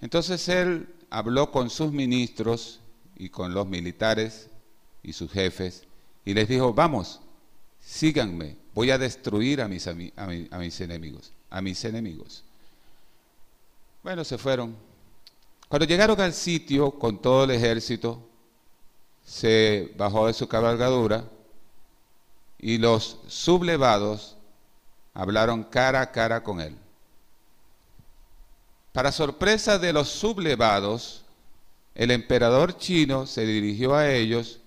Entonces 0.00 0.48
él 0.48 0.88
habló 1.10 1.50
con 1.50 1.68
sus 1.68 1.92
ministros 1.92 2.80
y 3.16 3.28
con 3.28 3.52
los 3.52 3.66
militares 3.66 4.48
y 5.02 5.12
sus 5.12 5.30
jefes 5.30 5.84
y 6.24 6.32
les 6.32 6.48
dijo, 6.48 6.72
vamos, 6.72 7.20
síganme, 7.80 8.56
voy 8.74 8.90
a 8.90 8.98
destruir 8.98 9.60
a 9.60 9.68
mis, 9.68 9.86
enemigos, 9.86 11.32
a 11.50 11.60
mis 11.60 11.84
enemigos. 11.84 12.42
Bueno, 14.02 14.24
se 14.24 14.38
fueron. 14.38 14.74
Cuando 15.68 15.86
llegaron 15.86 16.20
al 16.20 16.32
sitio 16.32 16.92
con 16.92 17.20
todo 17.20 17.44
el 17.44 17.50
ejército, 17.50 18.26
se 19.24 19.92
bajó 19.96 20.26
de 20.26 20.32
su 20.34 20.46
cabalgadura 20.48 21.24
y 22.58 22.78
los 22.78 23.18
sublevados 23.26 24.36
hablaron 25.12 25.64
cara 25.64 26.00
a 26.02 26.12
cara 26.12 26.42
con 26.42 26.60
él. 26.60 26.76
Para 28.92 29.10
sorpresa 29.10 29.78
de 29.78 29.92
los 29.92 30.08
sublevados, 30.08 31.24
el 31.94 32.10
emperador 32.10 32.76
chino 32.76 33.26
se 33.26 33.44
dirigió 33.46 33.94
a 33.94 34.08
ellos 34.10 34.60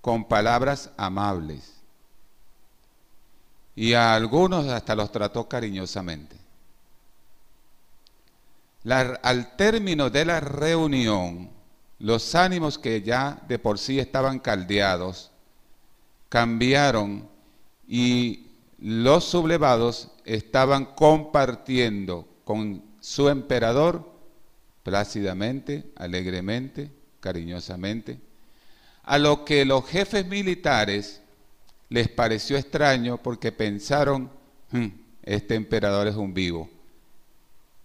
con 0.00 0.24
palabras 0.26 0.90
amables 0.96 1.74
y 3.76 3.94
a 3.94 4.14
algunos 4.14 4.66
hasta 4.68 4.94
los 4.94 5.10
trató 5.10 5.48
cariñosamente. 5.48 6.36
al 8.84 9.56
término 9.56 10.10
de 10.10 10.24
la 10.24 10.40
reunión, 10.40 11.50
los 11.98 12.34
ánimos 12.34 12.78
que 12.78 13.02
ya 13.02 13.40
de 13.48 13.58
por 13.58 13.78
sí 13.78 13.98
estaban 13.98 14.38
caldeados 14.38 15.30
cambiaron 16.28 17.28
y 17.86 18.46
los 18.80 19.24
sublevados 19.24 20.10
estaban 20.24 20.84
compartiendo 20.84 22.26
con 22.44 22.82
su 23.00 23.28
emperador 23.28 24.10
plácidamente, 24.82 25.92
alegremente, 25.94 26.90
cariñosamente, 27.20 28.18
a 29.04 29.18
lo 29.18 29.44
que 29.44 29.64
los 29.64 29.86
jefes 29.86 30.26
militares 30.26 31.20
les 31.88 32.08
pareció 32.08 32.56
extraño 32.56 33.18
porque 33.18 33.52
pensaron, 33.52 34.30
hmm, 34.72 34.86
este 35.22 35.54
emperador 35.54 36.08
es 36.08 36.16
un 36.16 36.34
vivo, 36.34 36.68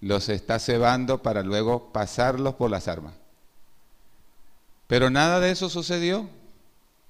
los 0.02 0.28
está 0.30 0.58
cebando 0.58 1.22
para 1.22 1.44
luego 1.44 1.92
pasarlos 1.94 2.56
por 2.56 2.72
las 2.72 2.88
armas. 2.88 3.19
Pero 4.90 5.12
nada 5.12 5.40
de 5.40 5.52
eso 5.52 5.70
sucedió. 5.70 6.28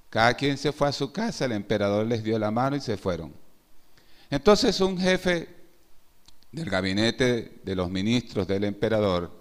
Cada 0.09 0.33
quien 0.33 0.57
se 0.57 0.74
fue 0.74 0.89
a 0.89 0.91
su 0.91 1.13
casa, 1.13 1.45
el 1.45 1.53
emperador 1.53 2.05
les 2.05 2.21
dio 2.21 2.38
la 2.38 2.51
mano 2.51 2.75
y 2.75 2.81
se 2.81 2.98
fueron. 2.98 3.31
Entonces 4.29 4.81
un 4.81 5.00
jefe 5.00 5.48
del 6.51 6.69
gabinete 6.69 7.62
de 7.63 7.75
los 7.75 7.89
ministros 7.89 8.45
del 8.50 8.65
emperador, 8.65 9.31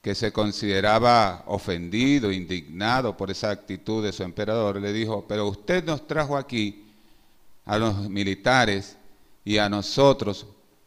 que 0.00 0.14
se 0.14 0.30
consideraba 0.30 1.42
ofendido, 1.48 2.30
indignado 2.30 3.16
por 3.16 3.28
esa 3.32 3.50
actitud 3.50 4.04
de 4.04 4.12
su 4.12 4.22
emperador, 4.22 4.80
le 4.80 4.92
dijo, 4.92 5.24
pero 5.26 5.48
usted 5.48 5.82
nos 5.82 6.06
trajo 6.06 6.36
aquí 6.36 6.84
a 7.64 7.76
los 7.76 8.08
militares 8.08 8.96
y 9.44 9.58
a 9.58 9.68
nosotros 9.68 10.46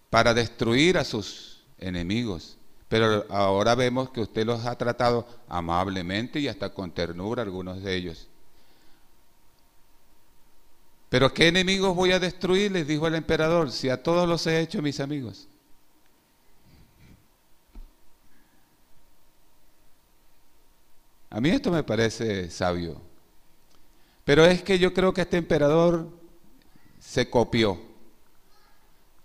para 0.09 0.33
destruir 0.33 0.97
a 0.97 1.03
sus 1.03 1.65
enemigos. 1.79 2.57
Pero 2.89 3.25
ahora 3.29 3.75
vemos 3.75 4.09
que 4.09 4.21
usted 4.21 4.45
los 4.45 4.65
ha 4.65 4.77
tratado 4.77 5.27
amablemente 5.47 6.39
y 6.39 6.47
hasta 6.47 6.73
con 6.73 6.91
ternura 6.91 7.41
algunos 7.41 7.81
de 7.81 7.95
ellos. 7.95 8.27
Pero 11.09 11.33
¿qué 11.33 11.47
enemigos 11.47 11.95
voy 11.95 12.11
a 12.11 12.19
destruir? 12.19 12.71
Les 12.71 12.87
dijo 12.87 13.07
el 13.07 13.15
emperador, 13.15 13.71
si 13.71 13.89
a 13.89 14.01
todos 14.01 14.27
los 14.27 14.47
he 14.47 14.59
hecho 14.59 14.81
mis 14.81 14.99
amigos. 14.99 15.47
A 21.29 21.39
mí 21.39 21.49
esto 21.49 21.71
me 21.71 21.83
parece 21.83 22.49
sabio. 22.49 23.01
Pero 24.23 24.45
es 24.45 24.63
que 24.63 24.79
yo 24.79 24.93
creo 24.93 25.13
que 25.13 25.21
este 25.21 25.37
emperador 25.37 26.09
se 26.99 27.29
copió 27.29 27.92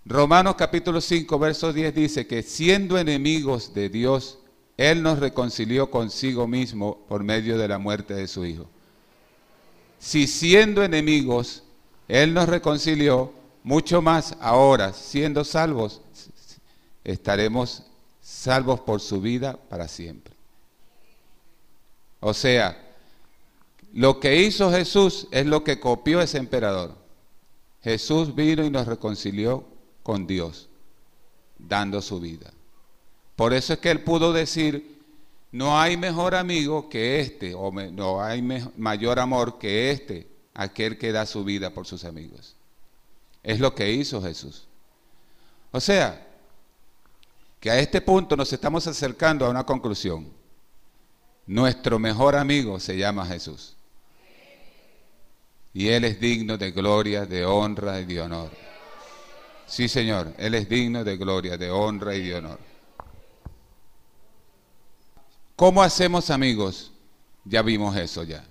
Romanos 0.04 0.54
capítulo 0.56 1.00
5, 1.00 1.38
verso 1.38 1.72
10 1.72 1.94
dice 1.94 2.26
que 2.26 2.42
siendo 2.42 2.98
enemigos 2.98 3.74
de 3.74 3.88
Dios, 3.88 4.38
Él 4.76 5.02
nos 5.02 5.18
reconcilió 5.18 5.90
consigo 5.90 6.46
mismo 6.46 7.04
por 7.08 7.24
medio 7.24 7.58
de 7.58 7.68
la 7.68 7.78
muerte 7.78 8.14
de 8.14 8.26
su 8.26 8.46
Hijo. 8.46 8.66
Si 9.98 10.26
siendo 10.26 10.82
enemigos, 10.82 11.64
Él 12.06 12.32
nos 12.32 12.48
reconcilió, 12.48 13.32
mucho 13.62 14.00
más 14.00 14.34
ahora, 14.40 14.92
siendo 14.94 15.44
salvos, 15.44 16.00
estaremos 17.04 17.82
salvos 18.22 18.80
por 18.80 19.00
su 19.00 19.20
vida 19.20 19.58
para 19.68 19.88
siempre. 19.88 20.32
O 22.20 22.32
sea, 22.32 22.82
lo 23.92 24.20
que 24.20 24.42
hizo 24.42 24.70
Jesús 24.70 25.28
es 25.30 25.46
lo 25.46 25.64
que 25.64 25.80
copió 25.80 26.20
ese 26.20 26.38
emperador. 26.38 26.94
Jesús 27.82 28.34
vino 28.34 28.64
y 28.64 28.70
nos 28.70 28.86
reconcilió 28.86 29.64
con 30.08 30.26
Dios, 30.26 30.70
dando 31.58 32.00
su 32.00 32.18
vida. 32.18 32.50
Por 33.36 33.52
eso 33.52 33.74
es 33.74 33.78
que 33.78 33.90
él 33.90 34.00
pudo 34.04 34.32
decir, 34.32 35.02
no 35.52 35.78
hay 35.78 35.98
mejor 35.98 36.34
amigo 36.34 36.88
que 36.88 37.20
este, 37.20 37.52
o 37.54 37.70
no 37.70 38.24
hay 38.24 38.40
mayor 38.78 39.18
amor 39.18 39.58
que 39.58 39.90
este, 39.90 40.26
aquel 40.54 40.96
que 40.96 41.12
da 41.12 41.26
su 41.26 41.44
vida 41.44 41.74
por 41.74 41.86
sus 41.86 42.06
amigos. 42.06 42.56
Es 43.42 43.60
lo 43.60 43.74
que 43.74 43.92
hizo 43.92 44.22
Jesús. 44.22 44.66
O 45.72 45.78
sea, 45.78 46.26
que 47.60 47.70
a 47.70 47.78
este 47.78 48.00
punto 48.00 48.34
nos 48.34 48.50
estamos 48.50 48.86
acercando 48.86 49.44
a 49.44 49.50
una 49.50 49.64
conclusión. 49.64 50.26
Nuestro 51.46 51.98
mejor 51.98 52.34
amigo 52.34 52.80
se 52.80 52.96
llama 52.96 53.26
Jesús. 53.26 53.76
Y 55.74 55.88
Él 55.88 56.04
es 56.04 56.18
digno 56.18 56.56
de 56.56 56.70
gloria, 56.70 57.26
de 57.26 57.44
honra 57.44 58.00
y 58.00 58.06
de 58.06 58.22
honor. 58.22 58.67
Sí, 59.68 59.86
Señor, 59.86 60.32
Él 60.38 60.54
es 60.54 60.68
digno 60.68 61.04
de 61.04 61.18
gloria, 61.18 61.58
de 61.58 61.70
honra 61.70 62.14
y 62.14 62.28
de 62.28 62.36
honor. 62.36 62.58
¿Cómo 65.54 65.82
hacemos 65.82 66.30
amigos? 66.30 66.90
Ya 67.44 67.60
vimos 67.62 67.94
eso 67.96 68.22
ya. 68.22 68.44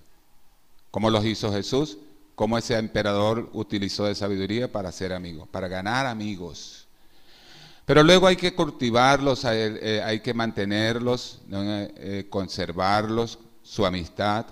¿Cómo 0.91 1.10
los 1.10 1.25
hizo 1.25 1.51
Jesús? 1.51 1.97
¿Cómo 2.36 2.58
ese 2.58 2.77
emperador 2.77 3.49
utilizó 3.53 4.06
de 4.06 4.13
sabiduría 4.13 4.71
para 4.71 4.91
ser 4.91 5.12
amigos, 5.12 5.47
para 5.47 5.67
ganar 5.67 6.06
amigos? 6.06 6.88
Pero 7.86 8.03
luego 8.03 8.27
hay 8.27 8.36
que 8.36 8.53
cultivarlos, 8.53 9.43
hay, 9.45 9.58
eh, 9.82 10.21
que 10.23 10.34
mantenerlos, 10.36 11.41
eh, 11.49 12.27
conservarlos, 12.30 13.39
su 13.63 13.86
amistad. 13.86 14.45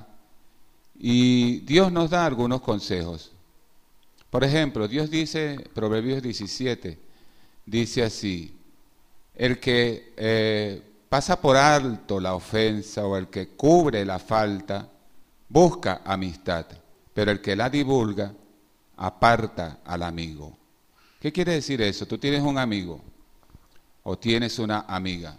Y 0.98 1.60
Dios 1.60 1.92
nos 1.92 2.10
da 2.10 2.26
algunos 2.26 2.62
consejos. 2.62 3.35
Por 4.30 4.44
ejemplo, 4.44 4.88
Dios 4.88 5.10
dice, 5.10 5.58
Proverbios 5.74 6.22
17, 6.22 7.00
dice 7.66 8.04
así, 8.04 8.56
el 9.34 9.60
que 9.60 10.14
eh, 10.18 10.82
pasa 11.10 11.40
por 11.40 11.58
alto 11.58 12.20
la 12.20 12.36
ofensa 12.36 13.06
o 13.06 13.18
el 13.18 13.28
que 13.28 13.50
cubre 13.50 14.04
la 14.06 14.20
falta, 14.20 14.90
busca 15.48 16.02
amistad, 16.06 16.66
pero 17.14 17.32
el 17.32 17.42
que 17.42 17.56
la 17.56 17.70
divulga, 17.70 18.34
aparta 18.98 19.80
al 19.86 20.04
amigo. 20.04 20.58
¿Qué 21.20 21.32
quiere 21.32 21.54
decir 21.54 21.82
eso? 21.82 22.06
Tú 22.06 22.18
tienes 22.18 22.42
un 22.42 22.58
amigo 22.58 23.02
o 24.04 24.18
tienes 24.18 24.60
una 24.60 24.82
amiga. 24.82 25.36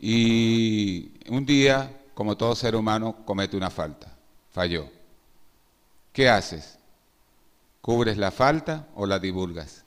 Y 0.00 1.10
un 1.28 1.44
día, 1.44 1.90
como 2.14 2.36
todo 2.36 2.54
ser 2.54 2.76
humano, 2.76 3.24
comete 3.24 3.56
una 3.56 3.70
falta, 3.70 4.16
falló. 4.52 4.88
¿Qué 6.12 6.28
haces? 6.28 6.77
¿Cubres 7.88 8.18
la 8.18 8.30
falta 8.30 8.86
o 8.96 9.06
la 9.06 9.18
divulgas? 9.18 9.82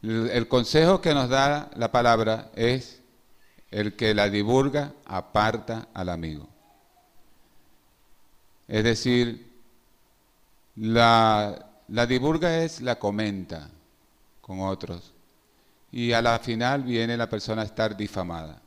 El 0.00 0.46
consejo 0.46 1.00
que 1.00 1.12
nos 1.12 1.28
da 1.28 1.68
la 1.74 1.90
palabra 1.90 2.52
es 2.54 3.00
el 3.72 3.96
que 3.96 4.14
la 4.14 4.28
divulga 4.28 4.92
aparta 5.04 5.88
al 5.92 6.08
amigo. 6.08 6.48
Es 8.68 8.84
decir, 8.84 9.44
la, 10.76 11.66
la 11.88 12.06
divulga 12.06 12.62
es 12.62 12.80
la 12.80 12.96
comenta 12.96 13.68
con 14.40 14.60
otros 14.60 15.12
y 15.90 16.12
a 16.12 16.22
la 16.22 16.38
final 16.38 16.84
viene 16.84 17.16
la 17.16 17.28
persona 17.28 17.62
a 17.62 17.64
estar 17.64 17.96
difamada. 17.96 18.62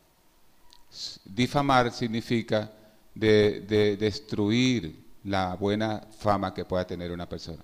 Difamar 1.23 1.93
significa 1.93 2.69
de 3.13 3.95
destruir 3.97 5.01
la 5.23 5.55
buena 5.55 6.01
fama 6.19 6.53
que 6.53 6.65
pueda 6.65 6.86
tener 6.86 7.10
una 7.13 7.29
persona 7.29 7.63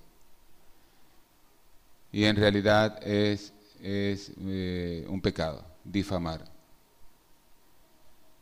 y 2.11 2.25
en 2.25 2.35
realidad 2.35 2.99
es, 3.05 3.53
eh, 3.83 5.05
un 5.07 5.21
pecado, 5.21 5.65
difamar. 5.83 6.43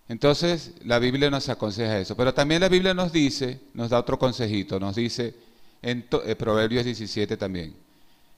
Entonces 0.08 0.74
la 0.84 0.98
Biblia 1.00 1.30
nos 1.30 1.50
aconseja 1.50 2.00
eso, 2.00 2.16
pero 2.16 2.34
también 2.34 2.62
la 2.62 2.70
Biblia 2.70 2.94
nos 2.94 3.12
dice, 3.12 3.62
nos 3.74 3.92
da 3.92 4.00
otro 4.00 4.18
consejito, 4.18 4.80
nos 4.80 4.96
dice 4.96 5.36
en 5.82 6.08
eh, 6.26 6.36
Proverbios 6.36 6.84
17 6.84 7.38
también, 7.38 7.76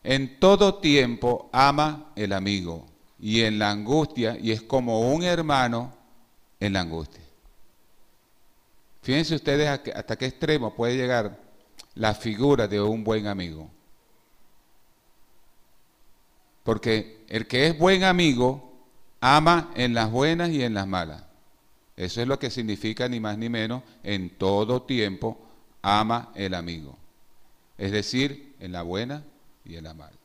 en 0.04 0.40
todo 0.40 0.76
tiempo 0.76 1.50
ama 1.54 2.12
el 2.16 2.34
amigo 2.34 2.88
y 3.20 3.42
en 3.42 3.60
la 3.60 3.72
angustia, 3.72 4.38
y 4.40 4.52
es 4.52 4.62
como 4.62 5.14
un 5.14 5.24
hermano 5.24 5.94
en 6.60 6.74
la 6.74 6.82
angustia. 6.82 7.22
Fíjense 9.02 9.36
ustedes 9.36 9.68
hasta 9.68 10.16
qué 10.16 10.26
extremo 10.26 10.76
puede 10.76 10.96
llegar 10.96 11.40
la 11.96 12.14
figura 12.14 12.68
de 12.68 12.82
un 12.82 13.04
buen 13.04 13.28
amigo. 13.28 13.70
Porque 16.64 17.26
el 17.28 17.48
que 17.48 17.68
es 17.68 17.78
buen 17.78 18.04
amigo 18.04 18.72
ama 19.20 19.72
en 19.76 19.94
las 19.94 20.12
buenas 20.12 20.50
y 20.50 20.64
en 20.64 20.74
las 20.74 20.88
malas. 20.88 21.24
Eso 21.96 22.22
es 22.22 22.28
lo 22.28 22.40
que 22.40 22.50
significa 22.50 23.08
ni 23.08 23.20
más 23.20 23.38
ni 23.38 23.50
menos 23.50 23.84
en 24.04 24.30
todo 24.38 24.84
tiempo 24.84 25.40
ama 25.82 26.32
el 26.36 26.54
amigo. 26.54 26.98
Es 27.78 27.92
decir, 27.92 28.56
en 28.60 28.72
la 28.72 28.84
buena 28.84 29.24
y 29.66 29.76
en 29.76 29.84
la 29.84 29.94
mala. 29.94 30.18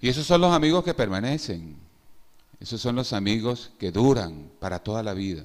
Y 0.00 0.08
esos 0.08 0.26
son 0.26 0.40
los 0.40 0.52
amigos 0.52 0.84
que 0.84 0.94
permanecen. 0.94 1.76
Esos 2.60 2.80
son 2.80 2.96
los 2.96 3.12
amigos 3.12 3.72
que 3.78 3.90
duran 3.90 4.50
para 4.60 4.78
toda 4.78 5.02
la 5.02 5.14
vida. 5.14 5.44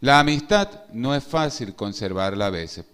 La 0.00 0.20
amistad 0.20 0.84
no 0.92 1.14
es 1.14 1.24
fácil 1.24 1.74
conservarla 1.74 2.46
a 2.46 2.50
veces. 2.50 2.84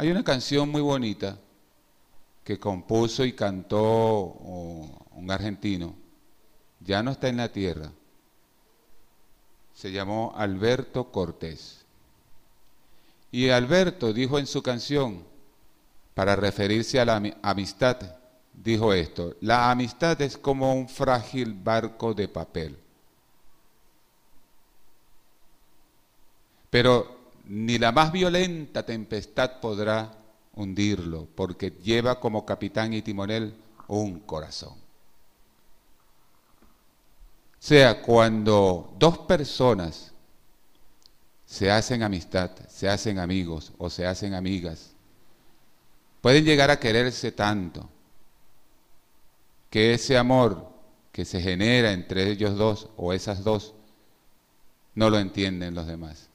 Hay 0.00 0.10
una 0.10 0.24
canción 0.24 0.70
muy 0.70 0.80
bonita 0.80 1.36
que 2.42 2.58
compuso 2.58 3.22
y 3.22 3.34
cantó 3.34 4.32
un 5.12 5.30
argentino, 5.30 5.94
ya 6.80 7.02
no 7.02 7.10
está 7.10 7.28
en 7.28 7.36
la 7.36 7.52
tierra, 7.52 7.92
se 9.74 9.92
llamó 9.92 10.32
Alberto 10.34 11.12
Cortés. 11.12 11.84
Y 13.30 13.50
Alberto 13.50 14.14
dijo 14.14 14.38
en 14.38 14.46
su 14.46 14.62
canción, 14.62 15.22
para 16.14 16.34
referirse 16.34 16.98
a 16.98 17.04
la 17.04 17.22
amistad, 17.42 17.98
dijo 18.54 18.94
esto, 18.94 19.36
la 19.42 19.70
amistad 19.70 20.18
es 20.22 20.38
como 20.38 20.72
un 20.72 20.88
frágil 20.88 21.52
barco 21.52 22.14
de 22.14 22.26
papel. 22.26 22.78
Pero 26.70 27.19
ni 27.50 27.78
la 27.78 27.90
más 27.90 28.12
violenta 28.12 28.86
tempestad 28.86 29.58
podrá 29.58 30.12
hundirlo, 30.54 31.26
porque 31.34 31.72
lleva 31.82 32.20
como 32.20 32.46
capitán 32.46 32.94
y 32.94 33.02
timonel 33.02 33.52
un 33.88 34.20
corazón. 34.20 34.74
O 34.74 34.76
sea, 37.58 38.02
cuando 38.02 38.94
dos 39.00 39.18
personas 39.18 40.12
se 41.44 41.72
hacen 41.72 42.04
amistad, 42.04 42.52
se 42.68 42.88
hacen 42.88 43.18
amigos 43.18 43.72
o 43.78 43.90
se 43.90 44.06
hacen 44.06 44.34
amigas, 44.34 44.92
pueden 46.20 46.44
llegar 46.44 46.70
a 46.70 46.78
quererse 46.78 47.32
tanto 47.32 47.90
que 49.70 49.92
ese 49.94 50.16
amor 50.16 50.70
que 51.10 51.24
se 51.24 51.40
genera 51.40 51.90
entre 51.90 52.30
ellos 52.30 52.56
dos 52.56 52.90
o 52.96 53.12
esas 53.12 53.42
dos 53.42 53.74
no 54.94 55.10
lo 55.10 55.18
entienden 55.18 55.74
los 55.74 55.88
demás 55.88 56.29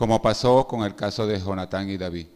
como 0.00 0.22
pasó 0.22 0.66
con 0.66 0.82
el 0.84 0.94
caso 0.94 1.26
de 1.26 1.38
Jonatán 1.38 1.90
y 1.90 1.98
David. 1.98 2.26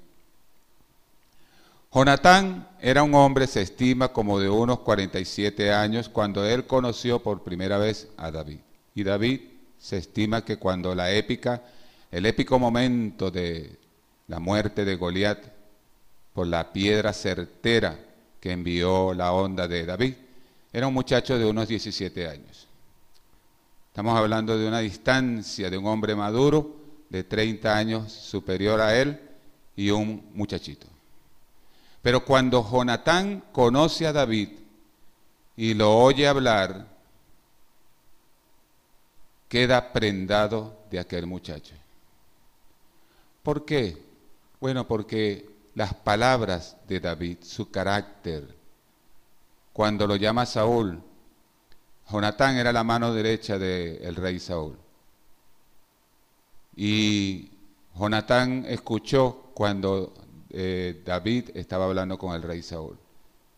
Jonatán 1.91 2.69
era 2.79 3.03
un 3.03 3.15
hombre, 3.15 3.47
se 3.47 3.63
estima, 3.63 4.09
como 4.09 4.39
de 4.39 4.51
unos 4.51 4.81
47 4.81 5.73
años 5.73 6.11
cuando 6.11 6.45
él 6.45 6.67
conoció 6.67 7.23
por 7.23 7.43
primera 7.43 7.79
vez 7.79 8.09
a 8.19 8.31
David. 8.31 8.59
Y 8.95 9.03
David 9.03 9.41
se 9.79 9.97
estima 9.97 10.45
que 10.45 10.59
cuando 10.59 10.95
la 10.95 11.11
épica, 11.13 11.63
el 12.11 12.27
épico 12.27 12.59
momento 12.59 13.31
de 13.31 13.79
la 14.29 14.41
muerte 14.41 14.85
de 14.85 14.97
Goliat 14.97 15.39
por 16.35 16.47
la 16.47 16.71
piedra 16.71 17.15
certera 17.15 17.99
que 18.41 18.53
envió 18.53 19.15
la 19.15 19.33
onda 19.33 19.67
de 19.67 19.87
David, 19.87 20.15
era 20.71 20.87
un 20.87 20.93
muchacho 20.93 21.39
de 21.39 21.47
unos 21.47 21.67
17 21.67 22.29
años. 22.29 22.69
Estamos 23.89 24.19
hablando 24.19 24.59
de 24.59 24.69
una 24.69 24.81
distancia 24.81 25.71
de 25.71 25.79
un 25.79 25.87
hombre 25.87 26.15
maduro 26.15 26.84
de 27.09 27.25
30 27.25 27.77
años 27.77 28.13
superior 28.13 28.81
a 28.81 28.99
él 29.01 29.21
y 29.77 29.91
un 29.91 30.31
muchachito. 30.35 30.87
Pero 32.03 32.25
cuando 32.25 32.63
Jonatán 32.69 33.45
conoce 33.53 34.07
a 34.07 34.13
David 34.13 34.51
y 35.57 35.75
lo 35.75 35.97
oye 35.97 36.27
hablar, 36.29 36.87
queda 39.49 39.93
prendado 39.93 40.77
de 40.91 40.99
aquel 40.99 41.27
muchacho. 41.27 41.75
¿Por 43.43 43.65
qué? 43.65 44.03
Bueno, 44.61 44.87
porque 44.87 45.49
las 45.75 45.95
palabras 45.95 46.77
de 46.89 47.01
David, 47.01 47.39
su 47.43 47.71
carácter, 47.71 48.55
cuando 49.73 50.07
lo 50.07 50.17
llama 50.17 50.47
Saúl, 50.47 51.03
Jonatán 52.11 52.57
era 52.57 52.73
la 52.73 52.85
mano 52.85 53.13
derecha 53.13 53.59
del 53.59 54.15
rey 54.17 54.39
Saúl. 54.39 54.79
Y 56.77 57.51
Jonatán 57.97 58.65
escuchó 58.69 59.51
cuando 59.55 60.13
eh, 60.51 61.03
David 61.05 61.51
estaba 61.55 61.85
hablando 61.85 62.19
con 62.19 62.35
el 62.35 62.43
rey 62.43 62.63
Saúl. 62.63 62.99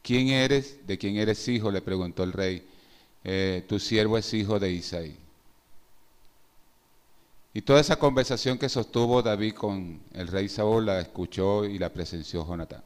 ¿Quién 0.02 0.28
eres? 0.28 0.86
¿De 0.86 0.98
quién 0.98 1.16
eres 1.16 1.46
hijo? 1.48 1.70
Le 1.70 1.80
preguntó 1.80 2.22
el 2.22 2.32
rey. 2.32 2.66
Eh, 3.24 3.64
tu 3.68 3.78
siervo 3.78 4.18
es 4.18 4.32
hijo 4.34 4.58
de 4.58 4.70
Isaí. 4.70 5.16
Y 7.54 7.62
toda 7.62 7.80
esa 7.80 7.96
conversación 7.96 8.58
que 8.58 8.68
sostuvo 8.68 9.22
David 9.22 9.54
con 9.54 10.00
el 10.12 10.28
rey 10.28 10.48
Saúl 10.48 10.86
la 10.86 11.00
escuchó 11.00 11.64
y 11.64 11.78
la 11.78 11.88
presenció 11.88 12.46
Jonatán. 12.46 12.82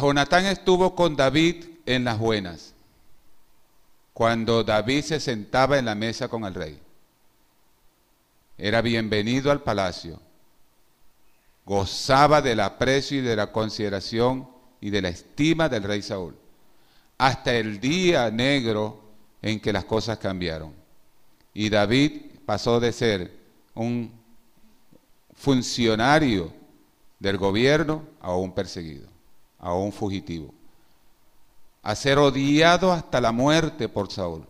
Jonatán 0.00 0.46
estuvo 0.46 0.94
con 0.94 1.14
David 1.14 1.64
en 1.86 2.04
las 2.04 2.18
buenas, 2.18 2.74
cuando 4.12 4.62
David 4.62 5.02
se 5.02 5.20
sentaba 5.20 5.78
en 5.78 5.86
la 5.86 5.94
mesa 5.94 6.28
con 6.28 6.44
el 6.44 6.54
rey 6.54 6.83
era 8.56 8.82
bienvenido 8.82 9.50
al 9.50 9.62
palacio, 9.62 10.20
gozaba 11.64 12.40
del 12.40 12.60
aprecio 12.60 13.18
y 13.18 13.22
de 13.22 13.36
la 13.36 13.50
consideración 13.50 14.48
y 14.80 14.90
de 14.90 15.02
la 15.02 15.08
estima 15.08 15.68
del 15.68 15.82
rey 15.82 16.02
Saúl, 16.02 16.36
hasta 17.18 17.54
el 17.54 17.80
día 17.80 18.30
negro 18.30 19.00
en 19.42 19.60
que 19.60 19.72
las 19.72 19.84
cosas 19.84 20.18
cambiaron. 20.18 20.72
Y 21.52 21.68
David 21.68 22.12
pasó 22.44 22.80
de 22.80 22.92
ser 22.92 23.32
un 23.74 24.12
funcionario 25.34 26.52
del 27.18 27.38
gobierno 27.38 28.02
a 28.20 28.34
un 28.36 28.52
perseguido, 28.52 29.08
a 29.58 29.74
un 29.74 29.92
fugitivo, 29.92 30.52
a 31.82 31.94
ser 31.94 32.18
odiado 32.18 32.92
hasta 32.92 33.20
la 33.20 33.32
muerte 33.32 33.88
por 33.88 34.10
Saúl. 34.10 34.46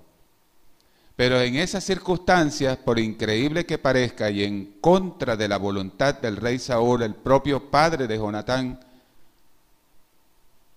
Pero 1.17 1.41
en 1.41 1.57
esas 1.57 1.85
circunstancias, 1.85 2.77
por 2.77 2.99
increíble 2.99 3.65
que 3.65 3.79
parezca, 3.79 4.31
y 4.31 4.43
en 4.43 4.79
contra 4.81 5.37
de 5.37 5.47
la 5.47 5.59
voluntad 5.59 6.15
del 6.21 6.37
rey 6.37 6.59
Saúl, 6.59 7.03
el 7.03 7.15
propio 7.15 7.71
padre 7.71 8.09
de 8.09 8.17
Jonatán, 8.17 8.81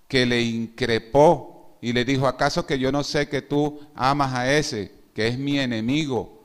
que 0.08 0.26
le 0.26 0.42
increpó 0.42 1.78
y 1.82 1.92
le 1.92 2.06
dijo, 2.06 2.28
¿acaso 2.28 2.66
que 2.66 2.78
yo 2.78 2.92
no 2.92 3.04
sé 3.04 3.28
que 3.28 3.42
tú 3.42 3.80
amas 3.96 4.34
a 4.34 4.54
ese, 4.54 4.92
que 5.14 5.28
es 5.28 5.40
mi 5.40 5.60
enemigo? 5.60 6.44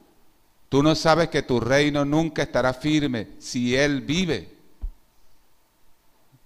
Tú 0.70 0.83
no 0.83 0.94
sabes 0.94 1.28
que 1.28 1.42
tu 1.42 1.61
reino 1.61 2.05
nunca 2.07 2.42
estará 2.42 2.72
firme 2.72 3.28
si 3.38 3.76
él 3.76 4.00
vive, 4.00 4.48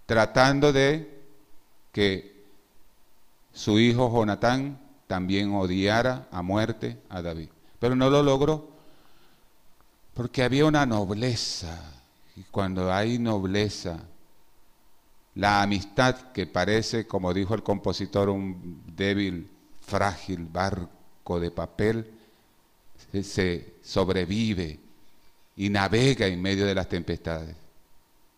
tratando 0.05 0.73
de 0.73 1.17
que 1.93 2.35
su 3.53 3.79
hijo 3.79 4.11
Jonatán 4.13 4.81
también 5.07 5.53
odiara 5.55 6.29
a 6.31 6.43
muerte 6.43 6.99
a 7.09 7.23
David. 7.23 7.49
Pero 7.79 7.95
no 7.95 8.11
lo 8.11 8.23
logró 8.23 8.69
porque 10.15 10.43
había 10.43 10.65
una 10.65 10.87
nobleza. 10.87 11.93
Y 12.37 12.43
cuando 12.45 12.93
hay 12.93 13.19
nobleza, 13.19 13.99
la 15.35 15.63
amistad 15.63 16.33
que 16.33 16.47
parece, 16.47 17.07
como 17.07 17.33
dijo 17.33 17.55
el 17.55 17.63
compositor, 17.63 18.31
un 18.31 18.83
débil, 18.97 19.49
frágil 19.87 20.47
barco 20.47 21.39
de 21.39 21.51
papel, 21.51 22.11
se 23.23 23.75
sobrevive 23.83 24.79
y 25.57 25.69
navega 25.69 26.27
en 26.27 26.41
medio 26.43 26.67
de 26.67 26.75
las 26.75 26.89
tempestades 26.89 27.55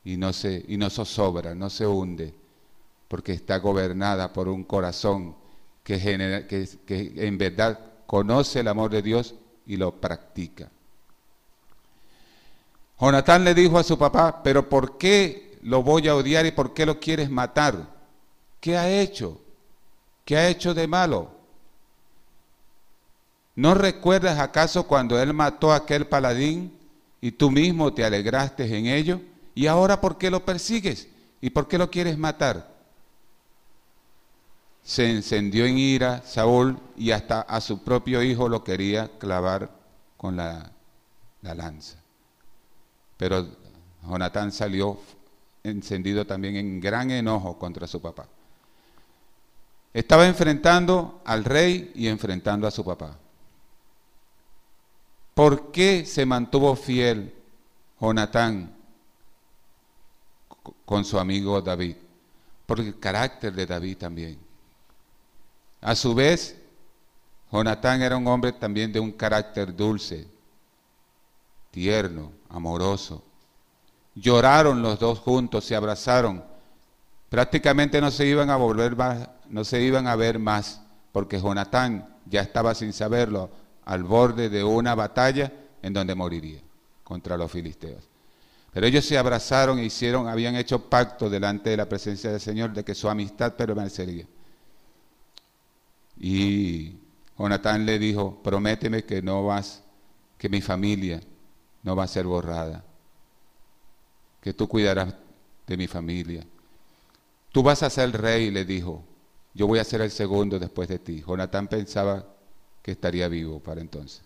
y 0.04 0.16
no 0.16 0.32
se 0.32 0.64
y 0.68 0.76
no 0.76 0.88
zozobra, 0.90 1.54
no 1.54 1.70
se 1.70 1.86
hunde, 1.86 2.32
porque 3.08 3.32
está 3.32 3.58
gobernada 3.58 4.32
por 4.32 4.48
un 4.48 4.64
corazón 4.64 5.34
que, 5.88 6.68
que, 6.84 7.12
en 7.16 7.38
verdad 7.38 7.80
conoce 8.06 8.60
el 8.60 8.68
amor 8.68 8.90
de 8.90 9.00
Dios 9.00 9.34
y 9.66 9.78
lo 9.78 9.98
practica. 9.98 10.68
Jonatán 13.00 13.44
le 13.44 13.54
dijo 13.54 13.78
a 13.78 13.84
su 13.84 13.96
papá, 13.96 14.42
pero 14.42 14.68
¿por 14.68 14.98
qué 14.98 15.58
lo 15.62 15.82
voy 15.82 16.06
a 16.08 16.14
odiar 16.14 16.44
y 16.44 16.50
por 16.50 16.74
qué 16.74 16.84
lo 16.84 17.00
quieres 17.00 17.30
matar? 17.30 17.86
¿Qué 18.60 18.76
ha 18.76 18.90
hecho? 18.90 19.40
¿Qué 20.26 20.36
ha 20.36 20.48
hecho 20.48 20.74
de 20.74 20.86
malo? 20.86 21.30
¿No 23.56 23.74
recuerdas 23.74 24.38
acaso 24.38 24.86
cuando 24.86 25.20
él 25.20 25.32
mató 25.32 25.72
a 25.72 25.76
aquel 25.76 26.06
paladín 26.06 26.76
y 27.20 27.32
tú 27.32 27.50
mismo 27.50 27.94
te 27.94 28.04
alegraste 28.04 28.76
en 28.76 28.86
ello? 28.86 29.22
¿Y 29.54 29.68
ahora 29.68 30.02
por 30.02 30.18
qué 30.18 30.30
lo 30.30 30.44
persigues? 30.44 31.08
¿Y 31.40 31.50
por 31.50 31.66
qué 31.66 31.78
lo 31.78 31.90
quieres 31.90 32.18
matar? 32.18 32.77
Se 34.88 35.10
encendió 35.10 35.66
en 35.66 35.76
ira 35.76 36.22
Saúl 36.22 36.78
y 36.96 37.10
hasta 37.10 37.42
a 37.42 37.60
su 37.60 37.84
propio 37.84 38.22
hijo 38.22 38.48
lo 38.48 38.64
quería 38.64 39.10
clavar 39.18 39.70
con 40.16 40.34
la, 40.34 40.72
lanza. 41.42 41.98
Pero 43.18 43.46
Jonatán 44.02 44.50
salió 44.50 44.98
encendido 45.62 46.26
también 46.26 46.56
en 46.56 46.80
gran 46.80 47.10
enojo 47.10 47.58
contra 47.58 47.86
su 47.86 48.00
papá. 48.00 48.26
Estaba 49.92 50.26
enfrentando 50.26 51.20
al 51.26 51.44
rey 51.44 51.92
y 51.94 52.06
enfrentando 52.08 52.66
a 52.66 52.70
su 52.70 52.82
papá. 52.82 53.14
¿Por 55.34 55.70
qué 55.70 56.06
se 56.06 56.24
mantuvo 56.24 56.74
fiel 56.74 57.34
Jonatán 58.00 58.74
con 60.86 61.04
su 61.04 61.18
amigo 61.18 61.60
David? 61.60 61.96
Por 62.64 62.80
el 62.80 62.98
carácter 62.98 63.52
de 63.52 63.66
David 63.66 63.98
también. 63.98 64.47
A 65.80 65.94
su 65.94 66.14
vez, 66.14 66.56
Jonatán 67.52 68.02
era 68.02 68.16
un 68.16 68.26
hombre 68.26 68.52
también 68.52 68.92
de 68.92 69.00
un 69.00 69.12
carácter 69.12 69.74
dulce, 69.74 70.26
tierno, 71.70 72.32
amoroso. 72.48 73.22
Lloraron 74.14 74.82
los 74.82 74.98
dos 74.98 75.20
juntos, 75.20 75.64
se 75.64 75.76
abrazaron. 75.76 76.44
Prácticamente 77.28 78.00
no 78.00 78.10
se 78.10 78.26
iban 78.26 78.50
a 78.50 78.56
volver 78.56 78.96
más, 78.96 79.28
no 79.48 79.64
se 79.64 79.80
iban 79.80 80.06
a 80.06 80.16
ver 80.16 80.38
más, 80.38 80.82
porque 81.12 81.40
Jonatán 81.40 82.16
ya 82.26 82.40
estaba 82.40 82.74
sin 82.74 82.92
saberlo 82.92 83.50
al 83.84 84.02
borde 84.02 84.48
de 84.48 84.64
una 84.64 84.94
batalla 84.94 85.52
en 85.82 85.92
donde 85.92 86.14
moriría 86.14 86.60
contra 87.04 87.36
los 87.36 87.50
filisteos. 87.50 88.08
Pero 88.72 88.86
ellos 88.86 89.04
se 89.04 89.16
abrazaron 89.16 89.78
e 89.78 89.84
hicieron, 89.84 90.28
habían 90.28 90.56
hecho 90.56 90.90
pacto 90.90 91.30
delante 91.30 91.70
de 91.70 91.76
la 91.78 91.88
presencia 91.88 92.30
del 92.30 92.40
Señor 92.40 92.72
de 92.72 92.84
que 92.84 92.94
su 92.94 93.08
amistad 93.08 93.54
permanecería. 93.54 94.26
Y 96.18 96.96
Jonatán 97.38 97.86
le 97.86 97.98
dijo, 97.98 98.42
prométeme 98.42 99.04
que 99.04 99.22
no 99.22 99.44
vas, 99.44 99.82
que 100.36 100.48
mi 100.48 100.60
familia 100.60 101.20
no 101.82 101.94
va 101.94 102.04
a 102.04 102.08
ser 102.08 102.26
borrada, 102.26 102.84
que 104.40 104.52
tú 104.52 104.68
cuidarás 104.68 105.14
de 105.66 105.76
mi 105.76 105.86
familia. 105.86 106.44
Tú 107.52 107.62
vas 107.62 107.82
a 107.82 107.90
ser 107.90 108.10
rey, 108.20 108.50
le 108.50 108.64
dijo, 108.64 109.04
yo 109.54 109.66
voy 109.66 109.78
a 109.78 109.84
ser 109.84 110.00
el 110.00 110.10
segundo 110.10 110.58
después 110.58 110.88
de 110.88 110.98
ti. 110.98 111.22
Jonatán 111.26 111.68
pensaba 111.68 112.26
que 112.82 112.92
estaría 112.92 113.28
vivo 113.28 113.60
para 113.60 113.80
entonces, 113.80 114.22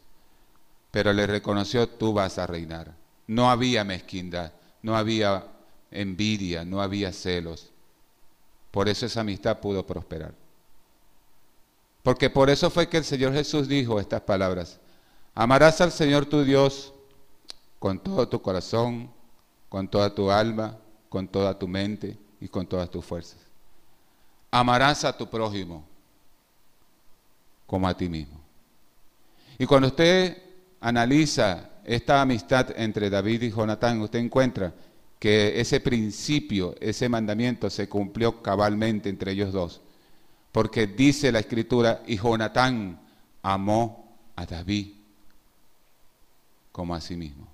pero 0.90 1.12
le 1.12 1.26
reconoció, 1.26 1.88
tú 1.88 2.12
vas 2.12 2.38
a 2.38 2.46
reinar. 2.46 2.94
No 3.26 3.50
había 3.50 3.84
mezquindad, 3.84 4.52
no 4.82 4.96
había 4.96 5.46
envidia, 5.90 6.64
no 6.64 6.82
había 6.82 7.12
celos. 7.12 7.70
Por 8.70 8.88
eso 8.88 9.06
esa 9.06 9.20
amistad 9.20 9.60
pudo 9.60 9.86
prosperar. 9.86 10.41
Porque 12.02 12.30
por 12.30 12.50
eso 12.50 12.68
fue 12.70 12.88
que 12.88 12.96
el 12.96 13.04
Señor 13.04 13.32
Jesús 13.32 13.68
dijo 13.68 14.00
estas 14.00 14.22
palabras. 14.22 14.80
Amarás 15.34 15.80
al 15.80 15.92
Señor 15.92 16.26
tu 16.26 16.42
Dios 16.44 16.92
con 17.78 17.98
todo 17.98 18.28
tu 18.28 18.42
corazón, 18.42 19.10
con 19.68 19.88
toda 19.88 20.14
tu 20.14 20.30
alma, 20.30 20.78
con 21.08 21.28
toda 21.28 21.58
tu 21.58 21.68
mente 21.68 22.18
y 22.40 22.48
con 22.48 22.66
todas 22.66 22.90
tus 22.90 23.04
fuerzas. 23.04 23.38
Amarás 24.50 25.04
a 25.04 25.16
tu 25.16 25.28
prójimo 25.30 25.84
como 27.66 27.88
a 27.88 27.96
ti 27.96 28.08
mismo. 28.08 28.40
Y 29.58 29.64
cuando 29.66 29.88
usted 29.88 30.42
analiza 30.80 31.70
esta 31.84 32.20
amistad 32.20 32.70
entre 32.76 33.08
David 33.08 33.42
y 33.42 33.50
Jonatán, 33.50 34.00
usted 34.00 34.18
encuentra 34.18 34.74
que 35.18 35.60
ese 35.60 35.78
principio, 35.78 36.74
ese 36.80 37.08
mandamiento 37.08 37.70
se 37.70 37.88
cumplió 37.88 38.42
cabalmente 38.42 39.08
entre 39.08 39.32
ellos 39.32 39.52
dos 39.52 39.80
porque 40.52 40.86
dice 40.86 41.32
la 41.32 41.40
escritura, 41.40 42.02
y 42.06 42.18
Jonatán 42.18 43.00
amó 43.42 44.16
a 44.36 44.46
David 44.46 44.92
como 46.70 46.94
a 46.94 47.00
sí 47.00 47.16
mismo. 47.16 47.48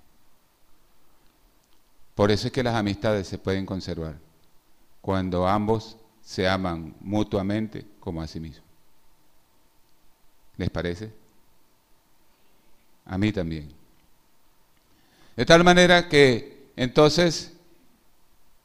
Por 2.13 2.31
eso 2.31 2.47
es 2.47 2.53
que 2.53 2.63
las 2.63 2.75
amistades 2.75 3.27
se 3.27 3.37
pueden 3.37 3.65
conservar, 3.65 4.17
cuando 5.01 5.47
ambos 5.47 5.97
se 6.21 6.47
aman 6.47 6.93
mutuamente 6.99 7.85
como 7.99 8.21
a 8.21 8.27
sí 8.27 8.39
mismo. 8.39 8.63
¿Les 10.57 10.69
parece? 10.69 11.11
A 13.05 13.17
mí 13.17 13.31
también. 13.31 13.71
De 15.37 15.45
tal 15.45 15.63
manera 15.63 16.09
que 16.09 16.71
entonces, 16.75 17.53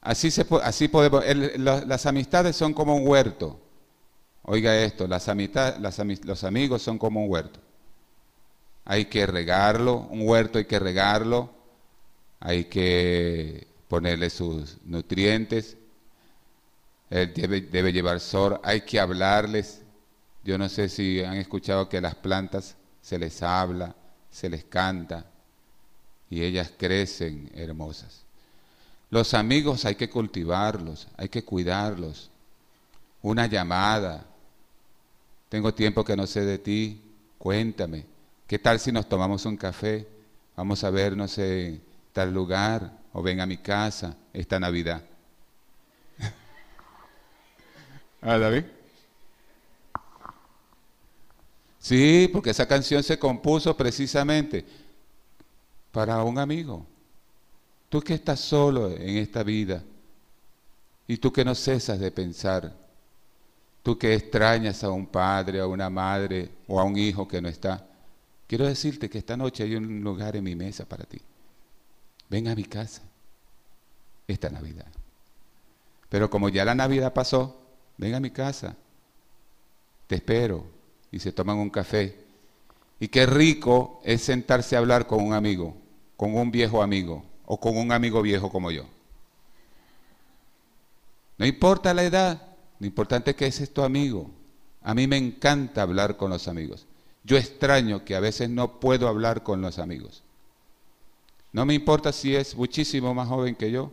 así, 0.00 0.30
se, 0.30 0.44
así 0.62 0.88
podemos, 0.88 1.24
las 1.56 2.06
amistades 2.06 2.56
son 2.56 2.74
como 2.74 2.96
un 2.96 3.06
huerto. 3.06 3.60
Oiga 4.46 4.76
esto, 4.76 5.06
las 5.06 5.26
los 6.24 6.44
amigos 6.44 6.82
son 6.82 6.98
como 6.98 7.24
un 7.24 7.30
huerto. 7.30 7.60
Hay 8.84 9.06
que 9.06 9.26
regarlo, 9.26 10.06
un 10.10 10.28
huerto 10.28 10.58
hay 10.58 10.66
que 10.66 10.78
regarlo, 10.78 11.50
hay 12.40 12.64
que 12.66 13.66
ponerle 13.88 14.28
sus 14.28 14.76
nutrientes, 14.84 15.78
él 17.08 17.32
debe, 17.32 17.62
debe 17.62 17.92
llevar 17.92 18.20
sol, 18.20 18.60
hay 18.62 18.82
que 18.82 19.00
hablarles. 19.00 19.80
Yo 20.44 20.58
no 20.58 20.68
sé 20.68 20.90
si 20.90 21.24
han 21.24 21.36
escuchado 21.36 21.88
que 21.88 21.96
a 21.96 22.02
las 22.02 22.14
plantas 22.14 22.76
se 23.00 23.18
les 23.18 23.42
habla, 23.42 23.94
se 24.30 24.50
les 24.50 24.64
canta 24.64 25.24
y 26.28 26.42
ellas 26.42 26.70
crecen 26.76 27.50
hermosas. 27.54 28.24
Los 29.08 29.32
amigos 29.32 29.86
hay 29.86 29.94
que 29.94 30.10
cultivarlos, 30.10 31.08
hay 31.16 31.30
que 31.30 31.44
cuidarlos. 31.44 32.30
Una 33.22 33.46
llamada, 33.46 34.26
tengo 35.54 35.72
tiempo 35.72 36.04
que 36.04 36.16
no 36.16 36.26
sé 36.26 36.40
de 36.40 36.58
ti, 36.58 37.00
cuéntame. 37.38 38.04
¿Qué 38.44 38.58
tal 38.58 38.80
si 38.80 38.90
nos 38.90 39.08
tomamos 39.08 39.46
un 39.46 39.56
café? 39.56 40.04
Vamos 40.56 40.82
a 40.82 40.90
vernos 40.90 41.38
en 41.38 41.80
tal 42.12 42.34
lugar 42.34 42.90
o 43.12 43.22
ven 43.22 43.40
a 43.40 43.46
mi 43.46 43.58
casa 43.58 44.16
esta 44.32 44.58
Navidad. 44.58 45.00
¿Ah, 48.20 48.36
David? 48.36 48.64
Sí, 51.78 52.28
porque 52.32 52.50
esa 52.50 52.66
canción 52.66 53.04
se 53.04 53.16
compuso 53.16 53.76
precisamente 53.76 54.64
para 55.92 56.20
un 56.24 56.36
amigo. 56.36 56.84
Tú 57.88 58.00
que 58.00 58.14
estás 58.14 58.40
solo 58.40 58.90
en 58.90 59.18
esta 59.18 59.44
vida 59.44 59.84
y 61.06 61.16
tú 61.16 61.32
que 61.32 61.44
no 61.44 61.54
cesas 61.54 62.00
de 62.00 62.10
pensar 62.10 62.83
Tú 63.84 63.98
que 63.98 64.14
extrañas 64.14 64.82
a 64.82 64.88
un 64.88 65.04
padre, 65.04 65.60
a 65.60 65.66
una 65.66 65.90
madre 65.90 66.48
o 66.66 66.80
a 66.80 66.84
un 66.84 66.96
hijo 66.96 67.28
que 67.28 67.42
no 67.42 67.50
está, 67.50 67.86
quiero 68.46 68.66
decirte 68.66 69.10
que 69.10 69.18
esta 69.18 69.36
noche 69.36 69.62
hay 69.62 69.76
un 69.76 70.00
lugar 70.00 70.34
en 70.36 70.44
mi 70.44 70.56
mesa 70.56 70.86
para 70.86 71.04
ti. 71.04 71.20
Ven 72.30 72.48
a 72.48 72.54
mi 72.54 72.64
casa 72.64 73.02
esta 74.26 74.48
Navidad. 74.48 74.86
Pero 76.08 76.30
como 76.30 76.48
ya 76.48 76.64
la 76.64 76.74
Navidad 76.74 77.12
pasó, 77.12 77.60
ven 77.98 78.14
a 78.14 78.20
mi 78.20 78.30
casa. 78.30 78.74
Te 80.06 80.14
espero 80.14 80.64
y 81.12 81.18
se 81.18 81.32
toman 81.32 81.58
un 81.58 81.68
café. 81.68 82.24
Y 82.98 83.08
qué 83.08 83.26
rico 83.26 84.00
es 84.02 84.22
sentarse 84.22 84.76
a 84.76 84.78
hablar 84.78 85.06
con 85.06 85.22
un 85.22 85.34
amigo, 85.34 85.76
con 86.16 86.34
un 86.34 86.50
viejo 86.50 86.82
amigo 86.82 87.22
o 87.44 87.60
con 87.60 87.76
un 87.76 87.92
amigo 87.92 88.22
viejo 88.22 88.50
como 88.50 88.70
yo. 88.70 88.86
No 91.36 91.44
importa 91.44 91.92
la 91.92 92.04
edad, 92.04 92.43
lo 92.78 92.86
importante 92.86 93.30
es 93.30 93.36
que 93.36 93.46
es 93.46 93.72
tu 93.72 93.82
amigo. 93.82 94.30
A 94.82 94.94
mí 94.94 95.06
me 95.06 95.16
encanta 95.16 95.82
hablar 95.82 96.16
con 96.16 96.30
los 96.30 96.48
amigos. 96.48 96.86
Yo 97.22 97.36
extraño 97.36 98.04
que 98.04 98.14
a 98.14 98.20
veces 98.20 98.50
no 98.50 98.80
puedo 98.80 99.08
hablar 99.08 99.42
con 99.42 99.60
los 99.62 99.78
amigos. 99.78 100.22
No 101.52 101.64
me 101.64 101.74
importa 101.74 102.12
si 102.12 102.34
es 102.34 102.54
muchísimo 102.56 103.14
más 103.14 103.28
joven 103.28 103.54
que 103.54 103.70
yo 103.70 103.92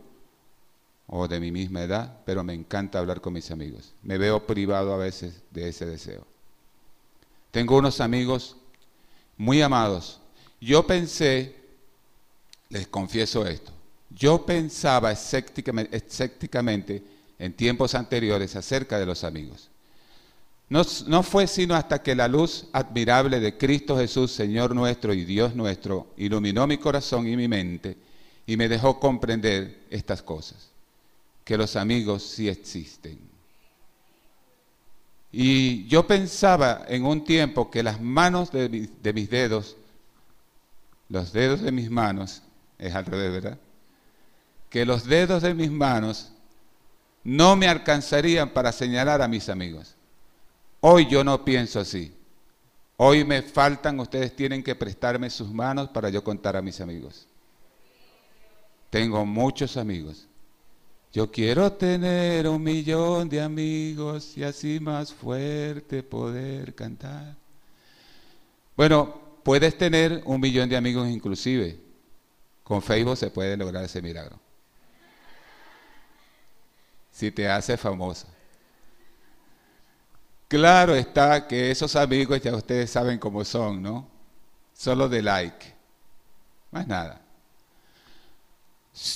o 1.06 1.28
de 1.28 1.40
mi 1.40 1.52
misma 1.52 1.82
edad, 1.82 2.20
pero 2.24 2.42
me 2.44 2.54
encanta 2.54 2.98
hablar 2.98 3.20
con 3.20 3.32
mis 3.32 3.50
amigos. 3.50 3.94
Me 4.02 4.18
veo 4.18 4.46
privado 4.46 4.92
a 4.92 4.96
veces 4.98 5.42
de 5.50 5.68
ese 5.68 5.86
deseo. 5.86 6.26
Tengo 7.50 7.76
unos 7.76 8.00
amigos 8.00 8.56
muy 9.36 9.62
amados. 9.62 10.20
Yo 10.60 10.86
pensé, 10.86 11.54
les 12.68 12.86
confieso 12.88 13.46
esto, 13.46 13.72
yo 14.10 14.44
pensaba 14.44 15.12
escépticamente 15.12 17.02
en 17.42 17.52
tiempos 17.54 17.96
anteriores 17.96 18.54
acerca 18.54 19.00
de 19.00 19.06
los 19.06 19.24
amigos. 19.24 19.68
No, 20.68 20.82
no, 21.08 21.24
fue 21.24 21.48
sino 21.48 21.74
hasta 21.74 22.00
que 22.00 22.14
la 22.14 22.28
luz 22.28 22.66
admirable 22.72 23.40
de 23.40 23.58
Cristo 23.58 23.98
Jesús, 23.98 24.30
Señor 24.30 24.76
nuestro 24.76 25.12
y 25.12 25.24
Dios 25.24 25.56
nuestro, 25.56 26.06
iluminó 26.16 26.68
mi 26.68 26.78
corazón 26.78 27.26
y 27.26 27.36
mi 27.36 27.48
mente 27.48 27.96
y 28.46 28.56
me 28.56 28.68
dejó 28.68 29.00
comprender 29.00 29.80
estas 29.90 30.22
cosas, 30.22 30.68
que 31.44 31.56
los 31.58 31.74
amigos 31.74 32.22
sí 32.22 32.48
existen. 32.48 33.18
Y 35.32 35.84
yo 35.88 36.06
pensaba 36.06 36.84
en 36.86 37.04
un 37.04 37.24
tiempo 37.24 37.72
que 37.72 37.82
las 37.82 38.00
manos 38.00 38.52
de, 38.52 38.68
de 38.68 39.12
mis 39.12 39.28
dedos, 39.28 39.76
los 41.08 41.32
dedos 41.32 41.60
de 41.60 41.72
mis 41.72 41.90
manos, 41.90 42.40
es 42.78 42.94
al 42.94 43.04
revés, 43.04 43.32
¿verdad? 43.32 43.58
Que 44.70 44.86
los 44.86 45.06
dedos 45.06 45.42
de 45.42 45.54
mis 45.54 45.72
manos 45.72 46.31
no 47.24 47.56
me 47.56 47.68
alcanzarían 47.68 48.50
para 48.50 48.72
señalar 48.72 49.22
a 49.22 49.28
mis 49.28 49.48
amigos. 49.48 49.94
Hoy 50.80 51.06
yo 51.06 51.22
no 51.22 51.44
pienso 51.44 51.80
así. 51.80 52.12
Hoy 52.96 53.24
me 53.24 53.42
faltan, 53.42 53.98
ustedes 54.00 54.34
tienen 54.34 54.62
que 54.62 54.74
prestarme 54.74 55.30
sus 55.30 55.50
manos 55.52 55.88
para 55.88 56.08
yo 56.08 56.22
contar 56.22 56.56
a 56.56 56.62
mis 56.62 56.80
amigos. 56.80 57.26
Tengo 58.90 59.24
muchos 59.24 59.78
amigos 59.78 60.26
Yo 61.12 61.30
quiero 61.30 61.72
tener 61.72 62.46
un 62.46 62.62
millón 62.62 63.28
de 63.28 63.40
amigos 63.40 64.36
y 64.36 64.44
así 64.44 64.80
más 64.80 65.12
fuerte 65.12 66.02
poder 66.02 66.74
cantar. 66.74 67.36
Bueno, 68.76 69.20
puedes 69.42 69.76
tener 69.76 70.22
un 70.24 70.40
millón 70.40 70.68
de 70.68 70.76
amigos 70.76 71.08
inclusive. 71.08 71.78
Con 72.64 72.80
Facebook 72.80 73.16
se 73.16 73.30
puede 73.30 73.56
lograr 73.56 73.84
ese 73.84 74.00
milagro. 74.00 74.41
Si 77.12 77.30
te 77.30 77.48
hace 77.48 77.76
famosa. 77.76 78.26
Claro 80.48 80.94
está 80.94 81.46
que 81.46 81.70
esos 81.70 81.94
amigos 81.96 82.40
ya 82.42 82.54
ustedes 82.54 82.90
saben 82.90 83.18
cómo 83.18 83.44
son, 83.44 83.82
¿no? 83.82 84.08
Solo 84.74 85.08
de 85.08 85.22
like. 85.22 85.74
Más 86.70 86.86
nada. 86.86 87.22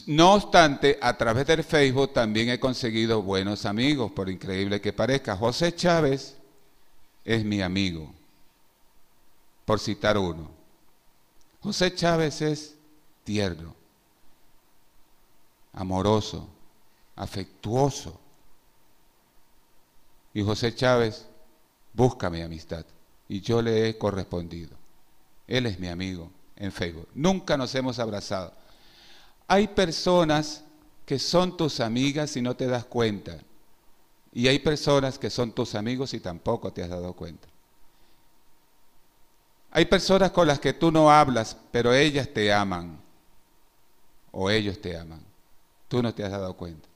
No 0.06 0.34
obstante, 0.34 0.98
a 1.02 1.16
través 1.16 1.46
del 1.46 1.62
Facebook 1.62 2.14
también 2.14 2.48
he 2.48 2.58
conseguido 2.58 3.20
buenos 3.20 3.66
amigos, 3.66 4.10
por 4.12 4.30
increíble 4.30 4.80
que 4.80 4.92
parezca. 4.92 5.36
José 5.36 5.74
Chávez 5.74 6.38
es 7.24 7.44
mi 7.44 7.60
amigo, 7.60 8.10
por 9.66 9.78
citar 9.78 10.16
uno. 10.16 10.50
José 11.60 11.94
Chávez 11.94 12.40
es 12.40 12.74
tierno, 13.24 13.74
amoroso, 15.74 16.48
afectuoso. 17.16 18.20
Y 20.32 20.42
José 20.42 20.74
Chávez 20.74 21.26
busca 21.92 22.30
mi 22.30 22.42
amistad 22.42 22.84
y 23.28 23.40
yo 23.40 23.62
le 23.62 23.88
he 23.88 23.98
correspondido. 23.98 24.76
Él 25.46 25.66
es 25.66 25.78
mi 25.78 25.88
amigo 25.88 26.30
en 26.56 26.70
Facebook. 26.70 27.08
Nunca 27.14 27.56
nos 27.56 27.74
hemos 27.74 27.98
abrazado 27.98 28.52
hay 29.48 29.68
personas 29.68 30.64
que 31.04 31.18
son 31.18 31.56
tus 31.56 31.80
amigas 31.80 32.36
y 32.36 32.42
no 32.42 32.56
te 32.56 32.66
das 32.66 32.84
cuenta. 32.84 33.38
Y 34.32 34.48
hay 34.48 34.58
personas 34.58 35.18
que 35.18 35.30
son 35.30 35.52
tus 35.52 35.74
amigos 35.74 36.12
y 36.14 36.20
tampoco 36.20 36.72
te 36.72 36.82
has 36.82 36.90
dado 36.90 37.12
cuenta. 37.12 37.48
Hay 39.70 39.84
personas 39.84 40.30
con 40.30 40.46
las 40.46 40.58
que 40.58 40.72
tú 40.72 40.90
no 40.90 41.10
hablas, 41.10 41.56
pero 41.70 41.94
ellas 41.94 42.28
te 42.32 42.52
aman. 42.52 42.98
O 44.32 44.50
ellos 44.50 44.80
te 44.80 44.96
aman. 44.96 45.22
Tú 45.88 46.02
no 46.02 46.12
te 46.12 46.24
has 46.24 46.30
dado 46.30 46.54
cuenta. 46.54 46.88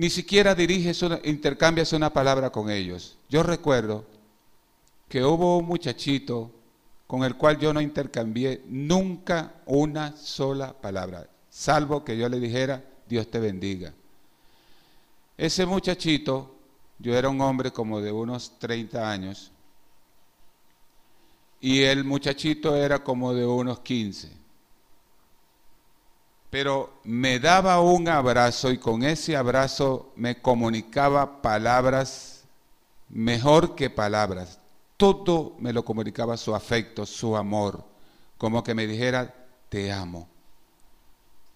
Ni 0.00 0.08
siquiera 0.08 0.54
diriges, 0.54 1.02
una, 1.02 1.20
intercambias 1.24 1.92
una 1.92 2.10
palabra 2.10 2.48
con 2.48 2.70
ellos. 2.70 3.18
Yo 3.28 3.42
recuerdo 3.42 4.06
que 5.10 5.22
hubo 5.22 5.58
un 5.58 5.66
muchachito 5.66 6.50
con 7.06 7.22
el 7.22 7.36
cual 7.36 7.58
yo 7.58 7.74
no 7.74 7.82
intercambié 7.82 8.62
nunca 8.66 9.56
una 9.66 10.16
sola 10.16 10.72
palabra, 10.72 11.28
salvo 11.50 12.02
que 12.02 12.16
yo 12.16 12.30
le 12.30 12.40
dijera, 12.40 12.82
Dios 13.06 13.30
te 13.30 13.40
bendiga. 13.40 13.92
Ese 15.36 15.66
muchachito, 15.66 16.54
yo 16.98 17.14
era 17.14 17.28
un 17.28 17.42
hombre 17.42 17.70
como 17.70 18.00
de 18.00 18.10
unos 18.10 18.58
30 18.58 19.10
años, 19.10 19.52
y 21.60 21.82
el 21.82 22.04
muchachito 22.04 22.74
era 22.74 23.04
como 23.04 23.34
de 23.34 23.44
unos 23.44 23.80
15. 23.80 24.39
Pero 26.50 27.00
me 27.04 27.38
daba 27.38 27.80
un 27.80 28.08
abrazo 28.08 28.70
y 28.72 28.78
con 28.78 29.04
ese 29.04 29.36
abrazo 29.36 30.12
me 30.16 30.42
comunicaba 30.42 31.40
palabras 31.40 32.44
mejor 33.08 33.74
que 33.76 33.88
palabras 33.88 34.60
todo 35.00 35.56
me 35.58 35.72
lo 35.72 35.82
comunicaba 35.82 36.36
su 36.36 36.54
afecto, 36.54 37.06
su 37.06 37.34
amor, 37.34 37.82
como 38.36 38.62
que 38.62 38.74
me 38.74 38.86
dijera, 38.86 39.34
te 39.70 39.90
amo. 39.90 40.28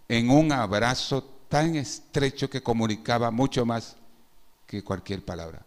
En 0.08 0.30
un 0.30 0.50
abrazo 0.50 1.22
tan 1.50 1.76
estrecho 1.76 2.48
que 2.48 2.62
comunicaba 2.62 3.30
mucho 3.30 3.66
más 3.66 3.96
que 4.66 4.82
cualquier 4.82 5.22
palabra. 5.22 5.60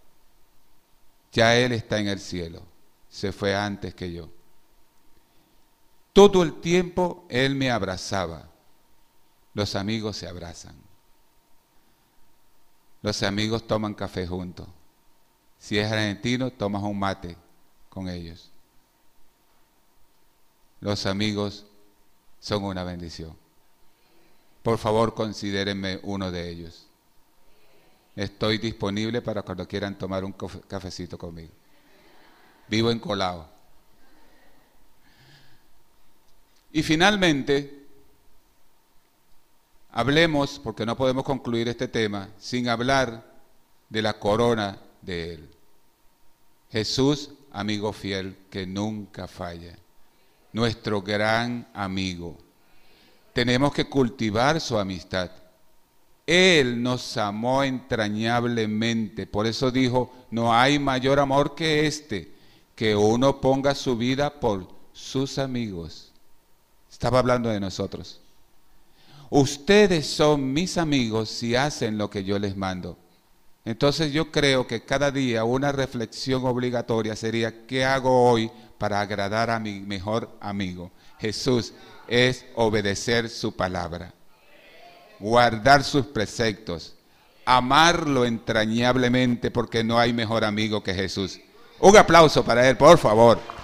Ya 1.31 1.55
Él 1.55 1.71
está 1.71 1.99
en 1.99 2.07
el 2.07 2.19
cielo, 2.19 2.63
se 3.09 3.31
fue 3.31 3.55
antes 3.55 3.93
que 3.93 4.11
yo. 4.11 4.27
Todo 6.13 6.41
el 6.41 6.59
tiempo 6.59 7.27
Él 7.29 7.53
me 7.53 7.69
abrazaba. 7.69 8.49
Los 9.57 9.73
amigos 9.73 10.15
se 10.15 10.27
abrazan. 10.27 10.75
Los 13.01 13.23
amigos 13.23 13.65
toman 13.65 13.95
café 13.95 14.27
juntos. 14.27 14.67
Si 15.57 15.79
es 15.79 15.91
argentino, 15.91 16.51
tomas 16.51 16.83
un 16.83 16.99
mate 16.99 17.35
con 17.89 18.07
ellos. 18.07 18.51
Los 20.79 21.07
amigos 21.07 21.65
son 22.39 22.65
una 22.65 22.83
bendición. 22.83 23.35
Por 24.61 24.77
favor, 24.77 25.15
considérenme 25.15 26.01
uno 26.03 26.29
de 26.29 26.49
ellos. 26.51 26.85
Estoy 28.15 28.59
disponible 28.59 29.23
para 29.23 29.41
cuando 29.41 29.67
quieran 29.67 29.97
tomar 29.97 30.23
un 30.23 30.33
cafecito 30.67 31.17
conmigo. 31.17 31.53
Vivo 32.67 32.91
en 32.91 32.99
Colao. 32.99 33.49
Y 36.71 36.83
finalmente, 36.83 37.86
hablemos, 39.91 40.59
porque 40.59 40.85
no 40.85 40.95
podemos 40.95 41.23
concluir 41.23 41.67
este 41.67 41.87
tema 41.87 42.29
sin 42.37 42.69
hablar 42.69 43.23
de 43.89 44.01
la 44.01 44.13
corona 44.13 44.77
de 45.01 45.33
Él. 45.33 45.49
Jesús 46.71 47.31
amigo 47.51 47.91
fiel 47.91 48.37
que 48.49 48.67
nunca 48.67 49.27
falla, 49.27 49.75
nuestro 50.53 51.01
gran 51.01 51.67
amigo. 51.73 52.37
Tenemos 53.33 53.73
que 53.73 53.85
cultivar 53.85 54.61
su 54.61 54.77
amistad. 54.77 55.31
Él 56.25 56.83
nos 56.83 57.17
amó 57.17 57.63
entrañablemente, 57.63 59.25
por 59.27 59.47
eso 59.47 59.71
dijo, 59.71 60.13
no 60.29 60.53
hay 60.53 60.77
mayor 60.77 61.19
amor 61.19 61.55
que 61.55 61.87
este, 61.87 62.33
que 62.75 62.95
uno 62.95 63.39
ponga 63.39 63.73
su 63.73 63.95
vida 63.95 64.39
por 64.39 64.67
sus 64.91 65.37
amigos. 65.37 66.11
Estaba 66.91 67.19
hablando 67.19 67.49
de 67.49 67.59
nosotros. 67.59 68.19
Ustedes 69.29 70.07
son 70.07 70.53
mis 70.53 70.77
amigos 70.77 71.29
si 71.29 71.55
hacen 71.55 71.97
lo 71.97 72.09
que 72.09 72.23
yo 72.23 72.39
les 72.39 72.55
mando. 72.55 72.97
Entonces 73.65 74.13
yo 74.13 74.31
creo 74.31 74.65
que 74.65 74.85
cada 74.85 75.11
día 75.11 75.43
una 75.43 75.73
reflexión 75.73 76.45
obligatoria 76.45 77.15
sería, 77.17 77.65
¿qué 77.65 77.83
hago 77.83 78.29
hoy 78.29 78.49
para 78.77 79.01
agradar 79.01 79.49
a 79.49 79.59
mi 79.59 79.81
mejor 79.81 80.29
amigo? 80.39 80.91
Jesús 81.19 81.73
es 82.07 82.45
obedecer 82.55 83.29
su 83.29 83.53
palabra, 83.55 84.13
guardar 85.19 85.83
sus 85.83 86.05
preceptos, 86.05 86.95
amarlo 87.43 88.23
entrañablemente 88.23 89.51
porque 89.51 89.83
no 89.83 89.99
hay 89.99 90.13
mejor 90.13 90.45
amigo 90.45 90.81
que 90.81 90.93
Jesús. 90.93 91.41
Un 91.81 91.97
aplauso 91.97 92.45
para 92.45 92.69
él, 92.69 92.77
por 92.77 92.97
favor. 92.97 93.56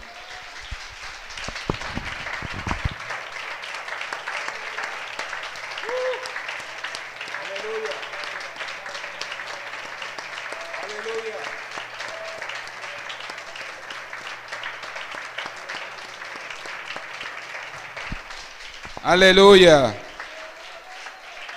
Aleluya. 19.14 19.96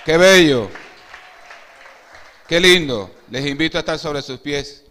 Qué 0.05 0.15
bello. 0.15 0.69
Qué 2.47 2.59
lindo. 2.59 3.09
Les 3.31 3.47
invito 3.47 3.77
a 3.77 3.79
estar 3.79 3.97
sobre 3.97 4.21
sus 4.21 4.39
pies. 4.39 4.83